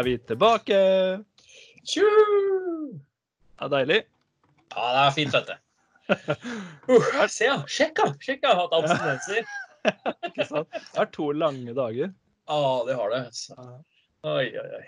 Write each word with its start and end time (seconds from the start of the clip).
er 0.00 0.06
vi 0.08 0.16
tilbake. 0.30 0.78
Tju! 1.86 2.06
er 3.60 3.72
deilig. 3.72 3.98
Ja, 4.72 4.84
det 4.94 5.00
er 5.06 5.14
fint, 5.16 5.34
vet 5.34 5.50
du. 5.50 5.56
Uh, 6.90 7.26
se, 7.30 7.46
ja. 7.46 7.58
Sjekk, 7.70 8.00
ja. 8.00 8.12
Sjekk, 8.24 8.44
ja. 8.46 8.54
Hatt 8.62 8.76
abstinenser. 8.78 9.44
Ikke 10.30 10.46
sant? 10.48 10.70
Det 10.74 11.02
er 11.04 11.10
to 11.14 11.30
lange 11.36 11.74
dager. 11.76 12.12
Ja, 12.50 12.60
det 12.88 12.96
har 12.98 13.12
det. 13.14 13.22
Så. 13.36 13.56
Oi, 14.26 14.46
oi, 14.60 14.68
oi. 14.80 14.86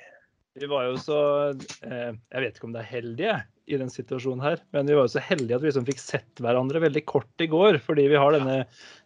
Vi 0.61 0.69
var 0.69 0.85
jo 0.85 0.99
så 1.01 1.19
eh, 1.57 2.11
Jeg 2.13 2.43
vet 2.45 2.59
ikke 2.59 2.67
om 2.69 2.75
det 2.75 2.83
er 2.83 2.91
heldige 2.91 3.37
i 3.73 3.79
den 3.81 3.89
situasjonen 3.89 4.43
her, 4.44 4.58
men 4.75 4.85
vi 4.91 4.97
var 4.99 5.07
jo 5.07 5.13
så 5.14 5.22
heldige 5.25 5.57
at 5.57 5.63
vi 5.63 5.71
liksom 5.71 5.86
fikk 5.86 6.00
sett 6.03 6.43
hverandre 6.44 6.83
veldig 6.83 7.03
kort 7.08 7.41
i 7.44 7.49
går. 7.49 7.79
Fordi 7.86 8.05
vi 8.13 8.19
har 8.21 8.35
denne 8.36 8.58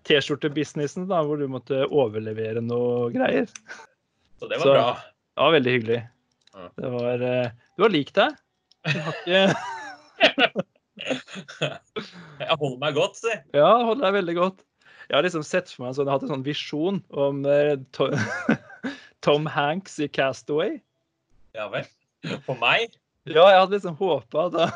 T-skjorte-businessen 0.08 1.06
hvor 1.06 1.38
du 1.38 1.46
måtte 1.52 1.84
overlevere 1.86 2.62
noe 2.64 3.12
greier. 3.14 3.46
Så 4.40 4.48
det 4.50 4.58
var 4.62 4.66
Så- 4.66 4.74
bra. 4.74 4.88
Det 5.36 5.44
var 5.44 5.52
veldig 5.52 5.72
hyggelig. 5.74 5.98
Ja. 6.56 6.68
Det 6.80 6.90
var 6.94 7.24
eh, 7.28 7.50
Du 7.76 7.82
har 7.84 7.92
likt 7.92 8.14
deg. 8.16 8.38
Du 8.86 9.00
har 9.04 9.18
ikke 9.20 9.42
Jeg 12.40 12.56
holder 12.56 12.78
meg 12.80 12.96
godt, 12.96 13.18
si. 13.20 13.34
Ja, 13.52 13.68
holder 13.84 14.06
deg 14.06 14.16
veldig 14.16 14.36
godt. 14.38 14.64
Jeg 15.10 15.18
har 15.18 15.26
liksom 15.26 15.44
sett 15.46 15.68
for 15.70 15.84
meg 15.84 15.92
sånn, 15.94 16.08
jeg 16.08 16.14
har 16.14 16.16
hatt 16.16 16.24
en 16.24 16.32
sånn 16.32 16.46
visjon 16.46 17.02
om 17.12 17.44
eh, 17.52 17.76
Tom 19.26 19.44
Hanks 19.52 20.00
i 20.00 20.08
Castaway. 20.08 20.78
Ja 21.56 21.68
vel. 21.72 21.84
For 22.48 22.56
meg? 22.58 22.96
Ja, 23.28 23.44
jeg 23.52 23.60
hadde 23.60 23.76
liksom 23.76 24.00
håpa 24.00 24.48
at 24.48 24.56
da, 24.56 24.66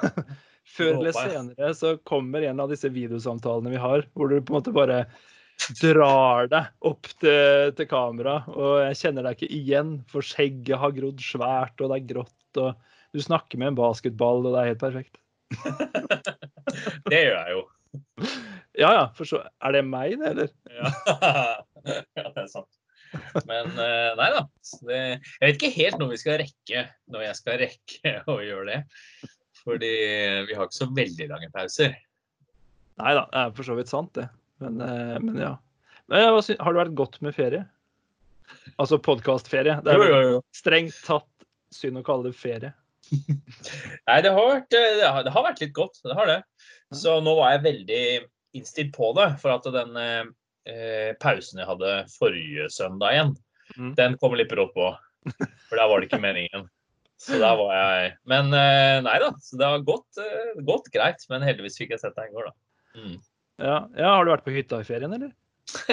før 0.76 0.92
eller 0.98 1.16
senere 1.16 1.72
så 1.78 1.96
kommer 2.04 2.44
en 2.44 2.60
av 2.62 2.68
disse 2.70 2.92
videosamtalene 2.92 3.72
vi 3.72 3.80
har, 3.80 4.04
hvor 4.12 4.28
du 4.28 4.36
på 4.38 4.52
en 4.52 4.60
måte 4.60 4.76
bare 4.76 5.06
drar 5.80 6.48
deg 6.50 6.86
opp 6.90 7.08
til, 7.20 7.72
til 7.76 7.88
kamera, 7.90 8.40
og 8.50 8.80
jeg 8.84 9.00
kjenner 9.02 9.26
deg 9.26 9.38
ikke 9.38 9.56
igjen, 9.56 9.96
for 10.10 10.26
skjegget 10.26 10.80
har 10.80 10.94
grodd 10.96 11.24
svært, 11.24 11.76
og 11.80 11.92
det 11.92 11.98
er 12.00 12.08
grått, 12.14 12.60
og 12.62 13.14
du 13.14 13.22
snakker 13.22 13.60
med 13.60 13.72
en 13.72 13.80
basketball, 13.80 14.44
og 14.44 14.54
det 14.54 14.62
er 14.62 14.72
helt 14.72 14.84
perfekt. 14.84 15.20
Det 17.10 17.18
gjør 17.18 17.34
jeg 17.34 17.54
jo. 17.56 17.62
Ja 18.78 18.90
ja, 18.94 19.06
for 19.16 19.26
så 19.26 19.40
Er 19.58 19.74
det 19.74 19.80
meg, 19.88 20.14
det, 20.20 20.28
eller? 20.30 20.52
Ja, 20.70 20.92
ja 22.20 22.28
det 22.28 22.44
er 22.44 22.50
sant. 22.52 22.70
Men 23.48 23.72
eh, 23.74 24.12
nei 24.18 24.28
da. 24.36 24.44
Det, 24.86 25.00
jeg 25.18 25.42
vet 25.42 25.56
ikke 25.56 25.72
helt 25.74 25.98
når 25.98 26.12
vi 26.12 26.20
skal 26.22 26.38
rekke 26.44 26.84
når 27.10 27.24
jeg 27.26 27.38
skal 27.40 27.58
rekke 27.64 28.12
å 28.30 28.36
gjøre 28.44 28.68
det. 28.68 29.30
Fordi 29.64 29.94
vi 30.46 30.56
har 30.56 30.68
ikke 30.68 30.78
så 30.78 30.88
veldig 30.94 31.26
lange 31.32 31.50
pauser. 31.52 31.98
Nei 33.00 33.16
da, 33.16 33.26
det 33.32 33.42
er 33.42 33.56
for 33.56 33.66
så 33.66 33.76
vidt 33.76 33.90
sant, 33.90 34.14
det. 34.16 34.28
Men, 34.60 34.80
eh, 34.84 35.18
men 35.22 35.38
ja. 35.40 35.54
Men, 36.10 36.26
hva 36.34 36.42
sy- 36.44 36.58
har 36.58 36.74
det 36.74 36.82
vært 36.84 36.98
godt 36.98 37.20
med 37.24 37.36
ferie? 37.36 37.64
Altså 38.80 38.98
podkastferie. 39.02 39.78
Det 39.84 39.94
er 39.94 40.02
jo, 40.02 40.20
jo. 40.34 40.40
strengt 40.54 40.96
tatt 41.06 41.28
synd 41.74 42.00
å 42.00 42.04
kalle 42.06 42.30
det 42.30 42.38
ferie. 42.38 42.72
Nei, 44.08 44.18
det 44.24 44.32
har, 44.34 44.44
vært, 44.54 44.74
eh, 44.74 44.96
det, 44.98 45.06
har, 45.06 45.24
det 45.26 45.34
har 45.34 45.46
vært 45.46 45.62
litt 45.62 45.74
godt. 45.76 46.02
Det 46.04 46.16
har 46.18 46.30
det. 46.30 46.40
Så 46.96 47.20
nå 47.22 47.36
var 47.38 47.54
jeg 47.54 47.66
veldig 47.68 48.02
innstilt 48.58 48.92
på 48.96 49.12
det. 49.18 49.28
For 49.42 49.54
at 49.54 49.68
den 49.74 49.96
eh, 50.00 50.24
eh, 50.70 51.12
pausen 51.22 51.62
jeg 51.62 51.70
hadde 51.70 51.94
forrige 52.16 52.68
søndag 52.74 53.16
igjen, 53.16 53.32
mm. 53.76 53.94
den 53.98 54.18
kom 54.22 54.36
litt 54.38 54.50
brått 54.52 54.74
på. 54.76 54.92
For 55.68 55.78
der 55.78 55.88
var 55.90 56.00
det 56.00 56.10
ikke 56.10 56.22
meningen. 56.22 56.68
Så 57.20 57.36
der 57.36 57.52
var 57.58 57.74
jeg 57.76 58.12
Men 58.32 58.54
eh, 58.56 58.98
nei 59.04 59.18
da. 59.20 59.34
Så 59.44 59.58
det 59.60 59.68
har 59.68 59.82
gått, 59.84 60.08
eh, 60.20 60.62
gått 60.66 60.88
greit. 60.94 61.26
Men 61.32 61.44
heldigvis 61.46 61.78
fikk 61.80 61.94
jeg 61.94 62.02
sett 62.02 62.16
deg 62.16 62.30
i 62.30 62.36
går, 62.36 62.50
da. 62.50 62.56
Mm. 63.00 63.18
Ja, 63.60 63.76
ja, 63.96 64.10
Har 64.16 64.24
du 64.26 64.32
vært 64.32 64.46
på 64.46 64.54
hytta 64.54 64.80
i 64.82 64.86
ferien, 64.88 65.12
eller? 65.16 65.32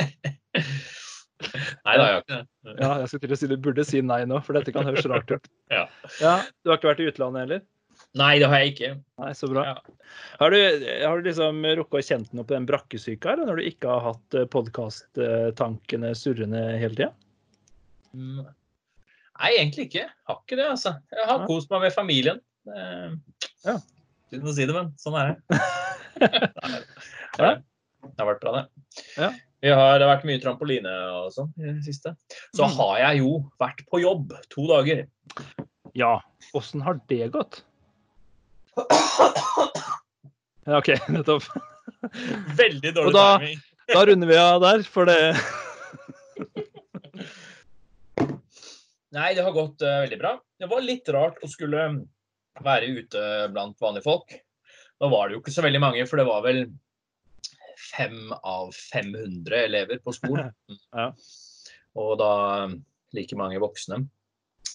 Nei 1.86 1.94
da, 2.00 2.04
jeg 2.08 2.14
har 2.14 2.22
ikke 2.24 2.36
det. 2.38 2.76
Ja, 2.82 2.92
jeg 3.04 3.10
skulle 3.12 3.28
til 3.28 3.34
å 3.36 3.38
si 3.38 3.48
Du 3.52 3.58
burde 3.62 3.84
si 3.86 4.00
nei 4.02 4.24
nå, 4.26 4.40
for 4.46 4.58
dette 4.58 4.74
kan 4.74 4.88
høres 4.88 5.06
rart 5.10 5.30
ut. 5.36 5.50
Ja. 5.74 5.84
ja, 6.22 6.36
Du 6.64 6.72
har 6.72 6.80
ikke 6.80 6.90
vært 6.94 7.04
i 7.04 7.10
utlandet 7.12 7.44
heller? 7.46 7.62
Nei, 8.18 8.32
det 8.42 8.48
har 8.50 8.62
jeg 8.64 8.72
ikke. 8.74 8.90
Nei, 9.22 9.32
så 9.38 9.50
bra. 9.52 9.64
Ja. 9.68 9.76
Har, 10.40 10.54
du, 10.54 10.86
har 11.04 11.18
du 11.22 11.28
liksom 11.28 11.64
rukket 11.80 11.98
å 12.00 12.04
kjent 12.08 12.34
noe 12.38 12.46
på 12.48 12.54
den 12.56 12.66
brakkesyka 12.70 13.34
her, 13.34 13.42
når 13.46 13.60
du 13.60 13.64
ikke 13.70 13.90
har 13.90 14.04
hatt 14.12 14.38
podkast-tankene 14.54 16.12
surrende 16.18 16.62
hele 16.78 16.94
tida? 16.98 17.10
Mm. 18.14 18.46
Nei, 19.38 19.52
egentlig 19.58 19.88
ikke. 19.90 20.06
Har 20.30 20.40
ikke 20.44 20.58
det, 20.62 20.68
altså. 20.78 20.96
Jeg 21.14 21.26
har 21.30 21.42
Ja. 21.44 21.48
kost 21.50 21.74
meg 21.74 21.84
med 21.88 21.94
familien. 21.98 22.40
Det... 22.70 22.86
Ja. 23.66 23.78
Uten 24.34 24.50
å 24.50 24.56
si 24.56 24.66
det, 24.70 24.74
men 24.78 24.94
sånn 25.02 25.18
er 25.18 25.34
det. 25.34 25.42
Nei, 27.44 27.56
det 28.04 28.18
har 28.22 28.30
vært 28.32 28.42
bra, 28.44 28.52
det. 28.58 28.66
Ja. 29.18 29.30
Vi 29.62 29.70
har, 29.74 29.98
det 30.00 30.06
har 30.06 30.12
vært 30.16 30.26
mye 30.30 30.42
trampoline 30.42 30.92
og 31.18 31.32
sånn 31.34 31.50
i 31.58 31.72
det 31.72 31.84
siste. 31.88 32.12
Så 32.56 32.68
Mm. 32.68 32.76
har 32.78 32.98
jeg 33.02 33.20
jo 33.24 33.32
vært 33.60 33.82
på 33.90 34.02
jobb 34.04 34.34
to 34.54 34.68
dager. 34.70 35.08
Ja. 35.98 36.20
Åssen 36.54 36.82
har 36.86 37.00
det 37.10 37.32
gått? 37.34 37.62
Ja, 40.68 40.78
OK, 40.78 40.90
nettopp. 41.16 41.48
Veldig 42.60 42.94
dårlig 42.94 43.08
Og 43.10 43.14
da- 43.18 43.40
timing. 43.40 43.64
Da 43.88 44.02
runder 44.06 44.28
vi 44.28 44.36
av 44.36 44.60
der, 44.62 44.82
for 44.84 45.06
det 45.08 45.18
Nei, 49.16 49.30
det 49.34 49.44
har 49.46 49.54
gått 49.56 49.82
uh, 49.82 50.02
veldig 50.04 50.18
bra. 50.20 50.34
Det 50.60 50.68
var 50.70 50.84
litt 50.84 51.08
rart 51.16 51.38
å 51.42 51.48
skulle 51.50 51.86
være 52.64 52.90
ute 53.00 53.22
blant 53.54 53.80
vanlige 53.82 54.04
folk. 54.06 54.34
Da 55.00 55.08
var 55.10 55.30
det 55.30 55.38
jo 55.38 55.42
ikke 55.42 55.54
så 55.56 55.64
veldig 55.64 55.80
mange, 55.82 56.04
for 56.10 56.20
det 56.20 56.26
var 56.28 56.44
vel 56.46 56.66
fem 57.96 58.34
av 58.42 58.72
500 58.76 59.64
elever 59.66 60.04
på 60.04 60.16
skolen. 60.16 60.54
Ja. 60.98 61.12
Og 61.98 62.18
da 62.20 62.32
like 63.16 63.38
mange 63.40 63.58
voksne. 63.62 64.04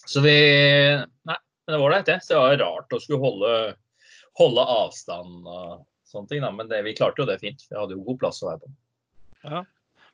Så 0.09 0.19
vi 0.25 0.33
Nei, 0.33 1.37
men 1.37 1.71
det 1.71 1.77
var 1.79 1.85
ålreit, 1.87 2.09
det. 2.09 2.19
Så 2.23 2.33
det 2.33 2.41
var 2.41 2.57
rart 2.59 2.95
å 2.95 2.99
skulle 2.99 3.23
holde, 3.23 3.53
holde 4.39 4.65
avstand 4.75 5.47
og 5.47 5.85
sånne 6.09 6.31
ting, 6.31 6.43
da. 6.43 6.51
Men 6.51 6.67
det, 6.71 6.81
vi 6.83 6.95
klarte 6.97 7.23
jo 7.23 7.29
det 7.29 7.39
fint. 7.43 7.63
Vi 7.69 7.79
hadde 7.79 7.95
jo 7.95 8.03
god 8.09 8.19
plass 8.25 8.41
å 8.43 8.49
være 8.49 8.65
på. 8.65 8.73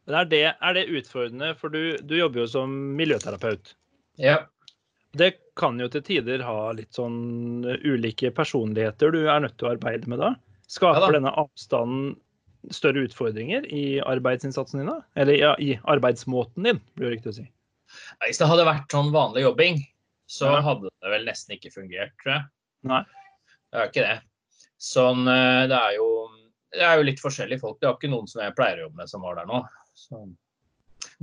Men 0.09 0.19
er 0.21 0.29
det, 0.29 0.45
er 0.53 0.77
det 0.77 0.87
utfordrende? 0.99 1.51
For 1.57 1.73
du, 1.73 1.97
du 2.05 2.15
jobber 2.19 2.43
jo 2.43 2.47
som 2.53 2.77
miljøterapeut. 2.99 3.73
Ja. 4.21 4.43
Det 5.17 5.31
kan 5.57 5.79
jo 5.81 5.89
til 5.89 6.05
tider 6.05 6.43
ha 6.45 6.69
litt 6.77 6.93
sånn 6.93 7.65
ulike 7.81 8.29
personligheter 8.35 9.13
du 9.15 9.23
er 9.25 9.41
nødt 9.41 9.57
til 9.57 9.69
å 9.69 9.73
arbeide 9.73 10.09
med 10.11 10.21
da. 10.21 10.35
Skaper 10.69 11.01
Ja 11.01 11.07
da. 11.07 11.13
denne 11.17 11.33
avstanden 11.41 12.11
større 12.75 13.05
utfordringer 13.07 13.65
i 13.73 13.99
arbeidsinnsatsen 14.03 14.81
din? 14.83 14.91
Eller 15.15 15.39
ja, 15.39 15.53
i 15.59 15.77
arbeidsmåten 15.87 16.63
din, 16.67 16.81
blir 16.95 17.09
det 17.09 17.15
riktig 17.17 17.31
å 17.33 17.37
si. 17.39 17.45
Hvis 18.25 18.37
det 18.41 18.49
hadde 18.49 18.67
vært 18.67 18.91
sånn 18.93 19.13
vanlig 19.15 19.45
jobbing, 19.47 19.79
så 20.29 20.51
Ja. 20.57 20.61
hadde 20.61 20.89
det 21.01 21.09
vel 21.09 21.25
nesten 21.25 21.55
ikke 21.55 21.71
fungert, 21.73 22.11
tror 22.21 22.33
jeg. 22.35 22.43
Nei. 22.83 23.03
Det 23.71 23.79
er 23.79 23.87
ikke 23.89 24.05
det. 24.05 24.21
Sånn, 24.79 25.25
eh, 25.27 25.67
det 25.67 25.77
er 25.77 25.95
jo 25.97 26.09
det 26.71 26.83
er 26.85 26.97
jo 26.99 27.03
litt 27.07 27.19
forskjellige 27.19 27.59
folk. 27.63 27.79
Det 27.79 27.87
er 27.89 27.95
ikke 27.97 28.11
noen 28.11 28.27
som 28.29 28.43
jeg 28.43 28.53
pleier 28.55 28.77
å 28.77 28.83
jobbe 28.85 28.99
med 29.01 29.09
som 29.09 29.23
var 29.25 29.39
der 29.39 29.47
nå. 29.49 29.63
Så, 29.97 30.19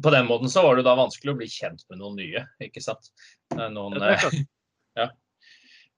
på 0.03 0.11
den 0.11 0.27
måten 0.27 0.51
så 0.51 0.65
var 0.65 0.75
det 0.75 0.83
da 0.85 0.97
vanskelig 0.99 1.33
å 1.35 1.39
bli 1.39 1.47
kjent 1.47 1.85
med 1.89 2.01
noen 2.01 2.17
nye, 2.19 2.43
ikke 2.61 2.83
sant. 2.83 3.13
Noen, 3.55 3.95
ja. 4.97 5.07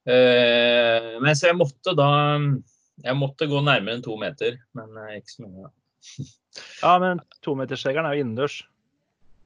Eh, 0.09 1.17
men 1.21 1.35
så 1.37 1.49
jeg 1.49 1.57
måtte 1.59 1.95
da 1.97 2.11
Jeg 3.05 3.19
måtte 3.19 3.47
gå 3.51 3.61
nærmere 3.63 3.99
enn 3.99 4.05
to 4.05 4.17
meter, 4.21 4.59
men 4.77 4.99
eh, 5.05 5.19
ikke 5.21 5.37
så 5.37 5.47
mye. 5.47 5.73
Ja, 6.83 6.97
men 6.99 7.21
tometersregelen 7.45 8.09
er 8.09 8.17
jo 8.17 8.23
innendørs. 8.25 8.55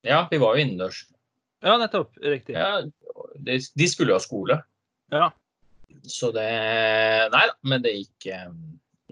Ja, 0.06 0.22
vi 0.30 0.38
var 0.40 0.56
jo 0.56 0.62
innendørs. 0.64 1.02
Ja, 1.60 1.74
nettopp. 1.76 2.14
Riktig. 2.24 2.54
Ja, 2.56 2.80
de, 3.36 3.58
de 3.60 3.88
skulle 3.90 4.14
jo 4.14 4.16
ha 4.16 4.22
skole. 4.22 4.56
Ja. 5.12 5.28
Så 6.08 6.30
det 6.32 6.46
Nei 7.34 7.42
da, 7.50 7.56
men 7.68 7.84
det 7.84 7.92
gikk, 7.98 8.28
eh, 8.32 8.46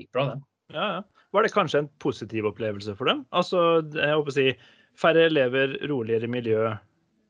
gikk 0.01 0.09
bra, 0.17 0.31
det. 0.31 0.39
Ja, 0.73 0.87
ja. 0.97 1.27
Var 1.31 1.47
det 1.47 1.53
kanskje 1.55 1.85
en 1.85 1.91
positiv 2.03 2.49
opplevelse 2.49 2.97
for 2.99 3.11
dem? 3.11 3.23
Altså, 3.37 3.83
jeg 3.95 4.17
håper 4.17 4.33
å 4.33 4.35
si, 4.39 4.47
færre 4.99 5.29
elever, 5.29 5.77
roligere 5.91 6.31
miljø. 6.31 6.73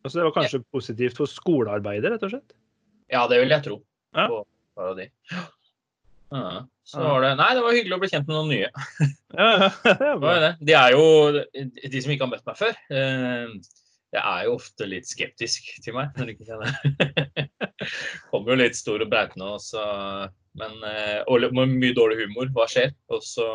Altså, 0.04 0.20
det 0.20 0.28
var 0.28 0.36
kanskje 0.38 0.62
positivt 0.72 1.18
for 1.18 1.28
skolearbeidet, 1.28 2.14
rett 2.14 2.24
og 2.24 2.32
slett? 2.32 2.54
Ja, 3.12 3.26
det 3.28 3.42
vil 3.42 3.52
jeg 3.52 3.66
tro. 3.66 3.80
Ja. 4.16 4.30
På 4.30 4.44
Paradis. 4.78 5.12
Ja, 6.30 6.62
det 7.22 7.30
Nei, 7.38 7.50
det 7.56 7.62
var 7.64 7.74
hyggelig 7.74 7.96
å 7.96 8.00
bli 8.02 8.10
kjent 8.10 8.28
med 8.28 8.36
noen 8.36 8.50
nye. 8.50 8.70
Det. 10.40 10.50
De 10.66 10.74
er 10.74 10.94
jo 10.94 11.04
De 11.62 12.02
som 12.02 12.12
ikke 12.12 12.26
har 12.26 12.32
møtt 12.32 12.46
meg 12.48 12.58
før, 12.58 12.78
eh, 12.94 13.52
jeg 14.10 14.22
er 14.22 14.46
jo 14.48 14.56
ofte 14.56 14.88
litt 14.90 15.06
skeptisk 15.06 15.68
til 15.84 15.94
meg. 15.94 16.10
når 16.16 16.30
de 16.30 16.34
ikke 16.34 16.48
kjenner. 16.48 17.50
Kommer 18.32 18.54
jo 18.54 18.60
litt 18.62 18.78
stor 18.78 19.04
og 19.04 19.10
brautende, 19.12 19.52
og 19.54 19.62
så 19.62 19.84
Men 20.58 20.82
eh, 20.86 21.20
Og 21.30 21.46
med 21.54 21.76
mye 21.76 21.94
dårlig 21.94 22.24
humor. 22.24 22.50
Hva 22.54 22.66
skjer? 22.70 22.90
Og 23.14 23.22
så 23.22 23.46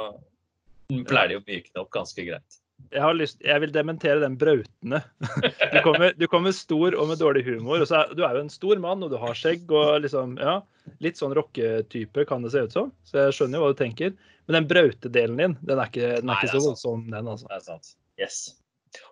pleier 1.09 1.33
de 1.33 1.41
å 1.41 1.43
myke 1.43 1.73
det 1.73 1.81
opp 1.81 1.91
ganske 1.91 2.23
greit. 2.23 2.61
Jeg, 2.91 3.01
har 3.01 3.15
lyst, 3.17 3.41
jeg 3.43 3.61
vil 3.63 3.71
dementere 3.75 4.21
den 4.23 4.37
brautende. 4.39 5.01
Du 5.75 5.79
kommer, 5.83 6.13
du 6.15 6.25
kommer 6.31 6.53
stor 6.55 6.95
og 6.95 7.09
med 7.09 7.19
dårlig 7.19 7.43
humor. 7.47 7.81
og 7.83 7.89
så 7.89 8.01
er, 8.03 8.13
Du 8.15 8.23
er 8.23 8.37
jo 8.37 8.45
en 8.45 8.51
stor 8.53 8.79
mann, 8.83 9.03
og 9.03 9.11
du 9.11 9.17
har 9.19 9.35
skjegg 9.35 9.71
og 9.71 10.01
liksom 10.05 10.37
Ja, 10.39 10.59
litt 11.03 11.19
sånn 11.19 11.35
rocketype 11.35 12.25
kan 12.29 12.45
det 12.45 12.53
se 12.53 12.63
ut 12.67 12.75
som. 12.75 12.91
Så 13.07 13.25
jeg 13.25 13.35
skjønner 13.37 13.59
jo 13.59 13.65
hva 13.65 13.73
du 13.73 13.79
tenker. 13.81 14.13
Men 14.45 14.59
den 14.59 14.67
brautedelen 14.69 15.39
din, 15.41 15.55
den 15.65 15.81
er 15.81 15.89
ikke, 15.89 16.09
den 16.19 16.29
er 16.29 16.29
Nei, 16.29 16.37
ikke 16.39 16.51
er 16.51 16.59
så 16.59 16.65
voldsom, 16.69 17.07
den, 17.11 17.31
altså. 17.33 17.49
Det 17.49 17.57
er 17.57 17.65
sant. 17.65 17.93
Yes. 18.21 18.41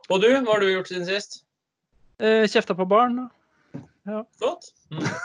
Og 0.10 0.22
du, 0.24 0.30
hva 0.32 0.54
har 0.54 0.64
du 0.64 0.70
gjort 0.70 0.92
siden 0.92 1.08
sist? 1.10 1.42
Eh, 2.24 2.46
kjefta 2.48 2.76
på 2.78 2.86
barn. 2.88 3.24
Ja, 4.08 4.24
Godt. 4.44 4.74
Mm. 4.94 5.08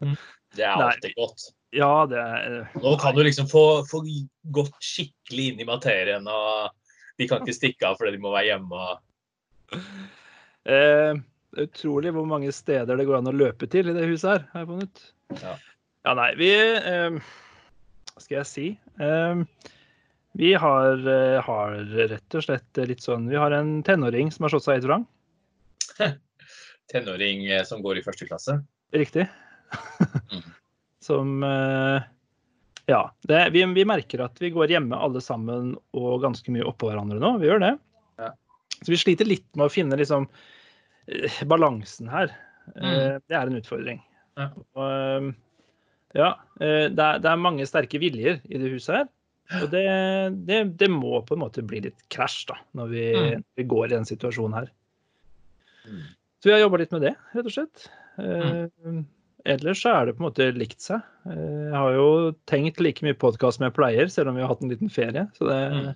Mm. 0.00 0.14
Det 0.56 0.64
er 0.64 0.78
Nei. 0.80 0.86
alltid 0.88 1.12
godt. 1.14 1.42
ja 1.76 1.88
det 2.10 2.18
er 2.18 2.54
Nå 2.80 2.94
kan 2.98 3.14
du 3.14 3.20
liksom 3.22 3.46
få, 3.46 3.84
få 3.86 4.00
gått 4.56 4.72
skikkelig 4.82 5.44
inn 5.52 5.60
i 5.62 5.66
materien, 5.68 6.24
og 6.26 6.72
de 7.20 7.28
kan 7.28 7.44
ikke 7.44 7.56
stikke 7.56 7.88
av 7.90 7.98
fordi 8.00 8.16
de 8.16 8.22
må 8.22 8.32
være 8.32 8.48
hjemme. 8.50 8.86
eh, 10.72 11.20
utrolig 11.60 12.12
hvor 12.16 12.28
mange 12.28 12.52
steder 12.54 12.96
det 12.96 13.06
går 13.08 13.20
an 13.20 13.30
å 13.32 13.36
løpe 13.36 13.68
til 13.70 13.90
i 13.90 13.96
det 13.96 14.08
huset 14.08 14.30
her, 14.32 14.46
har 14.54 14.64
jeg 14.64 14.70
funnet. 14.72 15.04
Ja. 15.42 15.54
Ja, 16.08 16.14
nei, 16.16 16.30
vi 16.40 16.48
eh, 16.56 17.18
Hva 18.14 18.22
skal 18.24 18.38
jeg 18.38 18.48
si? 18.48 18.66
Eh, 19.04 19.42
vi 20.40 20.52
har, 20.62 21.02
eh, 21.10 21.40
har 21.44 21.76
rett 22.14 22.36
og 22.38 22.44
slett 22.46 22.80
litt 22.86 23.02
sånn 23.02 23.26
Vi 23.28 23.36
har 23.36 23.52
en 23.52 23.80
tenåring 23.86 24.30
som 24.32 24.46
har 24.46 24.54
slått 24.54 24.68
seg 24.68 24.80
i 24.80 24.86
vrang. 24.86 25.04
Tenåring 26.92 27.44
eh, 27.50 27.64
som 27.68 27.82
går 27.84 28.00
i 28.00 28.04
første 28.06 28.28
klasse. 28.30 28.60
Riktig. 28.96 29.28
Mhm. 30.30 30.48
Som 31.00 31.38
eh, 31.46 32.02
Ja. 32.90 33.02
Det, 33.28 33.44
vi, 33.54 33.62
vi 33.76 33.86
merker 33.86 34.24
at 34.26 34.40
vi 34.42 34.50
går 34.54 34.72
hjemme 34.74 34.98
alle 34.98 35.22
sammen 35.22 35.74
og 35.96 36.24
ganske 36.24 36.50
mye 36.54 36.66
oppå 36.66 36.90
hverandre 36.90 37.20
nå. 37.22 37.36
Vi 37.42 37.48
gjør 37.50 37.62
det. 37.62 37.74
Ja. 38.18 38.32
Så 38.80 38.90
vi 38.92 38.98
sliter 39.00 39.28
litt 39.28 39.46
med 39.54 39.68
å 39.68 39.72
finne 39.72 39.98
liksom 40.00 40.26
eh, 41.06 41.40
balansen 41.50 42.10
her. 42.10 42.34
Mm. 42.74 43.20
Det 43.26 43.36
er 43.36 43.46
en 43.46 43.60
utfordring. 43.60 44.02
Ja. 44.40 44.48
Og, 44.74 44.84
eh, 44.88 45.30
ja, 46.18 46.32
eh, 46.58 46.86
det 46.90 47.06
er, 47.06 47.22
det 47.22 47.30
er 47.30 47.42
mange 47.46 47.66
sterke 47.68 48.00
viljer 48.02 48.40
i 48.50 48.60
det 48.60 48.72
huset 48.74 48.96
her. 48.98 49.08
Og 49.60 49.70
det, 49.72 49.84
det, 50.46 50.58
det 50.78 50.88
må 50.92 51.18
på 51.26 51.34
en 51.34 51.42
måte 51.42 51.64
bli 51.66 51.80
litt 51.88 52.04
krasj 52.14 52.44
da, 52.52 52.58
når 52.78 52.92
vi, 52.92 53.06
Mm. 53.18 53.46
vi 53.58 53.64
går 53.66 53.88
i 53.88 53.94
den 53.96 54.06
situasjonen 54.06 54.54
her. 54.60 54.68
Mm. 55.86 56.04
Så 56.40 56.48
vi 56.48 56.52
har 56.54 56.62
jobba 56.62 56.78
litt 56.80 56.92
med 56.94 57.02
det, 57.02 57.14
rett 57.34 57.48
og 57.50 57.54
slett. 57.56 57.82
Eh, 58.22 59.00
ellers 59.50 59.82
så 59.82 59.92
er 59.92 60.06
det 60.06 60.14
på 60.16 60.22
en 60.22 60.28
måte 60.28 60.46
likt 60.54 60.80
seg. 60.84 61.02
Eh, 61.28 61.59
jeg 61.70 61.78
har 61.78 61.94
jo 61.96 62.06
tenkt 62.50 62.80
like 62.82 63.04
mye 63.06 63.16
podkast 63.18 63.58
som 63.60 63.66
jeg 63.68 63.74
pleier, 63.76 64.10
selv 64.12 64.32
om 64.32 64.38
vi 64.38 64.42
har 64.44 64.50
hatt 64.52 64.62
en 64.66 64.72
liten 64.72 64.90
ferie. 64.92 65.26
Så 65.38 65.46
det, 65.48 65.58
Mm. 65.72 65.90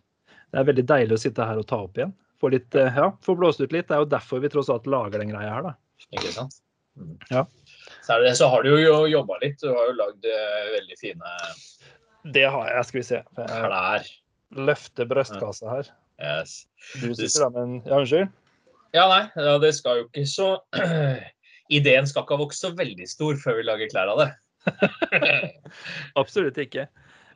det 0.55 0.61
er 0.61 0.69
veldig 0.71 0.87
deilig 0.87 1.17
å 1.19 1.23
sitte 1.25 1.47
her 1.49 1.59
og 1.59 1.67
ta 1.71 1.81
opp 1.85 1.99
igjen. 1.99 2.15
Få 2.41 2.51
litt, 2.53 2.75
ja, 2.75 3.11
få 3.25 3.35
blåst 3.39 3.61
ut 3.61 3.73
litt. 3.73 3.89
Det 3.89 3.97
er 3.97 4.03
jo 4.05 4.11
derfor 4.13 4.41
vi 4.43 4.49
tross 4.53 4.71
alt 4.71 4.87
lager 4.87 5.19
den 5.23 5.31
greia 5.35 5.51
her, 5.55 5.63
da. 5.63 5.75
Ikke 6.13 6.33
sant? 6.35 6.61
Mm. 6.99 7.17
Ja. 7.31 7.45
Så, 8.07 8.21
det, 8.23 8.37
så 8.39 8.49
har 8.53 8.63
du 8.63 8.71
jo 8.71 9.07
jobba 9.11 9.39
litt. 9.43 9.59
Du 9.61 9.69
har 9.73 9.89
jo 9.91 9.97
lagd 9.99 10.25
eh, 10.31 10.71
veldig 10.79 10.99
fine 11.01 11.35
Det 12.33 12.45
har 12.49 12.69
jeg, 12.71 12.85
skal 12.89 13.01
vi 13.01 13.07
se. 13.09 13.23
Klær. 13.37 14.07
Løfte 14.55 15.07
brystkassa 15.11 15.71
her. 15.73 15.89
Yes. 16.23 16.67
Du 17.03 17.11
sitter 17.15 17.47
da 17.47 17.51
med 17.51 17.63
en 17.65 17.75
Ja, 17.89 17.99
unnskyld? 17.99 18.29
Ja, 18.95 19.09
nei, 19.11 19.23
ja, 19.35 19.57
det 19.59 19.73
skal 19.75 19.99
jo 19.99 20.05
ikke 20.07 20.23
så 20.31 20.47
Ideen 21.75 22.07
skal 22.07 22.23
ikke 22.23 22.37
ha 22.37 22.43
vokst 22.45 22.63
så 22.63 22.71
veldig 22.79 23.07
stor 23.11 23.35
før 23.43 23.57
vi 23.59 23.65
lager 23.67 23.91
klær 23.91 24.13
av 24.13 24.21
det. 24.23 24.29
Absolutt 26.21 26.59
ikke. 26.61 26.87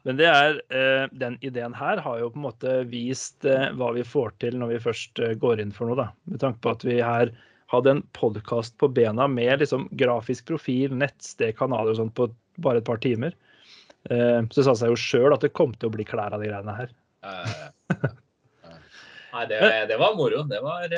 Men 0.07 0.17
det 0.17 0.29
er, 0.31 0.61
eh, 0.73 1.05
den 1.21 1.37
ideen 1.45 1.75
her 1.77 2.01
har 2.01 2.21
jo 2.21 2.31
på 2.33 2.41
en 2.41 2.47
måte 2.47 2.77
vist 2.89 3.45
eh, 3.49 3.69
hva 3.77 3.91
vi 3.97 4.05
får 4.07 4.37
til 4.43 4.57
når 4.61 4.73
vi 4.73 4.85
først 4.87 5.21
eh, 5.25 5.35
går 5.41 5.63
inn 5.63 5.75
for 5.75 5.91
noe. 5.91 5.99
da. 5.99 6.09
Med 6.31 6.41
tanke 6.45 6.63
på 6.65 6.73
at 6.73 6.87
vi 6.87 7.01
her 7.03 7.33
hadde 7.69 7.93
en 7.93 8.05
podkast 8.17 8.79
på 8.81 8.89
bena 8.95 9.27
med 9.29 9.61
liksom 9.61 9.89
grafisk 10.01 10.47
profil, 10.49 10.95
nettsted, 10.97 11.53
kanaler 11.59 11.93
og 11.93 12.01
sånt 12.01 12.17
på 12.17 12.31
bare 12.65 12.81
et 12.81 12.89
par 12.89 13.01
timer. 13.03 13.37
Så 14.09 14.55
det 14.55 14.65
sa 14.65 14.73
seg 14.79 14.95
jo 14.95 14.97
sjøl 14.97 15.35
at 15.35 15.43
det 15.45 15.51
kom 15.53 15.75
til 15.77 15.91
å 15.91 15.93
bli 15.93 16.07
klær 16.09 16.33
av 16.33 16.41
de 16.41 16.49
greiene 16.49 16.73
her. 16.73 16.95
Nei, 19.35 19.43
det, 19.51 19.59
det 19.91 19.99
var 20.01 20.17
moro. 20.17 20.47
Det 20.49 20.63
var 20.65 20.95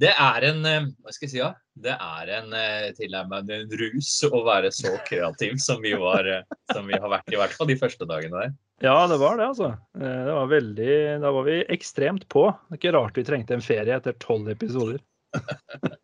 Det 0.00 0.10
er 0.12 0.44
en 0.44 0.58
eh, 0.68 0.88
Hva 1.00 1.12
skal 1.14 1.26
jeg 1.26 1.32
si, 1.32 1.38
ja? 1.40 1.54
Det 1.76 1.94
er 1.94 2.30
en 2.38 2.52
eh, 2.56 2.90
tilnærmet 2.96 3.50
en 3.52 3.70
rus 3.80 4.10
å 4.28 4.42
være 4.44 4.70
så 4.72 4.92
kreativ 5.08 5.56
som 5.62 5.80
vi 5.84 5.94
var 5.96 6.28
eh, 6.28 6.44
som 6.72 6.88
vi 6.88 6.96
har 7.00 7.08
vært 7.12 7.32
i 7.32 7.38
hvert 7.40 7.56
fall 7.56 7.70
de 7.70 7.78
første 7.80 8.08
dagene 8.08 8.42
der. 8.44 8.54
Ja, 8.84 8.96
det 9.08 9.16
var 9.22 9.38
det, 9.40 9.46
altså. 9.48 9.70
Det 9.96 10.32
var 10.36 10.50
veldig, 10.52 10.96
da 11.22 11.30
var 11.32 11.46
vi 11.48 11.62
ekstremt 11.72 12.26
på. 12.32 12.50
Det 12.68 12.76
er 12.76 12.80
ikke 12.82 12.92
rart 12.98 13.16
vi 13.16 13.24
trengte 13.24 13.56
en 13.56 13.64
ferie 13.64 13.96
etter 13.96 14.16
tolv 14.20 14.50
episoder. 14.52 15.00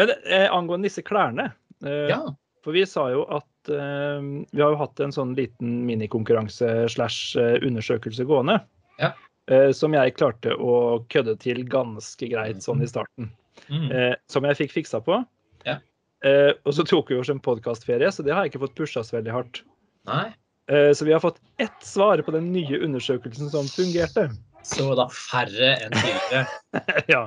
Men 0.00 0.12
eh, 0.24 0.48
angående 0.48 0.88
disse 0.88 1.04
klærne. 1.04 1.52
Eh, 1.84 2.08
Ja. 2.12 2.22
For 2.60 2.76
vi 2.76 2.82
sa 2.84 3.06
jo 3.08 3.22
at 3.32 3.70
eh, 3.72 4.20
vi 4.52 4.60
har 4.60 4.74
jo 4.74 4.80
hatt 4.82 5.00
en 5.00 5.14
sånn 5.16 5.30
liten 5.32 5.78
minikonkurranse 5.88 6.90
slash 6.92 7.32
undersøkelse 7.64 8.26
gående. 8.28 8.58
Ja. 9.00 9.14
Eh, 9.48 9.70
som 9.72 9.94
jeg 9.96 10.14
klarte 10.18 10.52
å 10.58 11.04
kødde 11.10 11.36
til 11.42 11.64
ganske 11.68 12.28
greit 12.30 12.60
sånn 12.62 12.82
i 12.84 12.88
starten. 12.90 13.30
Mm. 13.68 13.88
Eh, 13.90 14.14
som 14.30 14.44
jeg 14.44 14.58
fikk 14.60 14.72
fiksa 14.76 15.00
på. 15.04 15.22
Ja. 15.66 15.78
Eh, 16.24 16.52
og 16.64 16.74
så 16.76 16.84
tok 16.86 17.10
vi 17.10 17.16
oss 17.18 17.30
en 17.32 17.40
podkastferie, 17.40 18.10
så 18.12 18.22
det 18.22 18.34
har 18.34 18.44
jeg 18.44 18.52
ikke 18.52 18.66
fått 18.66 18.76
pusha 18.78 19.02
så 19.06 19.16
veldig 19.18 19.32
hardt. 19.32 19.62
Nei. 20.06 20.28
Eh, 20.70 20.92
så 20.94 21.04
vi 21.08 21.12
har 21.16 21.20
fått 21.24 21.40
ett 21.58 21.80
svar 21.82 22.20
på 22.22 22.30
den 22.36 22.52
nye 22.52 22.78
undersøkelsen 22.84 23.50
som 23.50 23.66
fungerte. 23.70 24.28
Så 24.62 24.90
da 24.94 25.08
færre 25.08 25.72
enn 25.80 25.96
tidligere. 25.96 26.44
ja. 27.14 27.24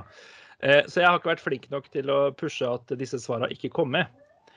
Eh, 0.63 0.83
Så 0.87 1.01
jeg 1.01 1.09
har 1.09 1.17
ikke 1.19 1.33
vært 1.33 1.43
flink 1.43 1.65
nok 1.73 1.89
til 1.91 2.07
å 2.13 2.19
pushe 2.37 2.67
at 2.69 2.93
disse 2.99 3.17
svarene 3.19 3.49
ikke 3.51 3.71
kom 3.73 3.89
med. 3.97 4.07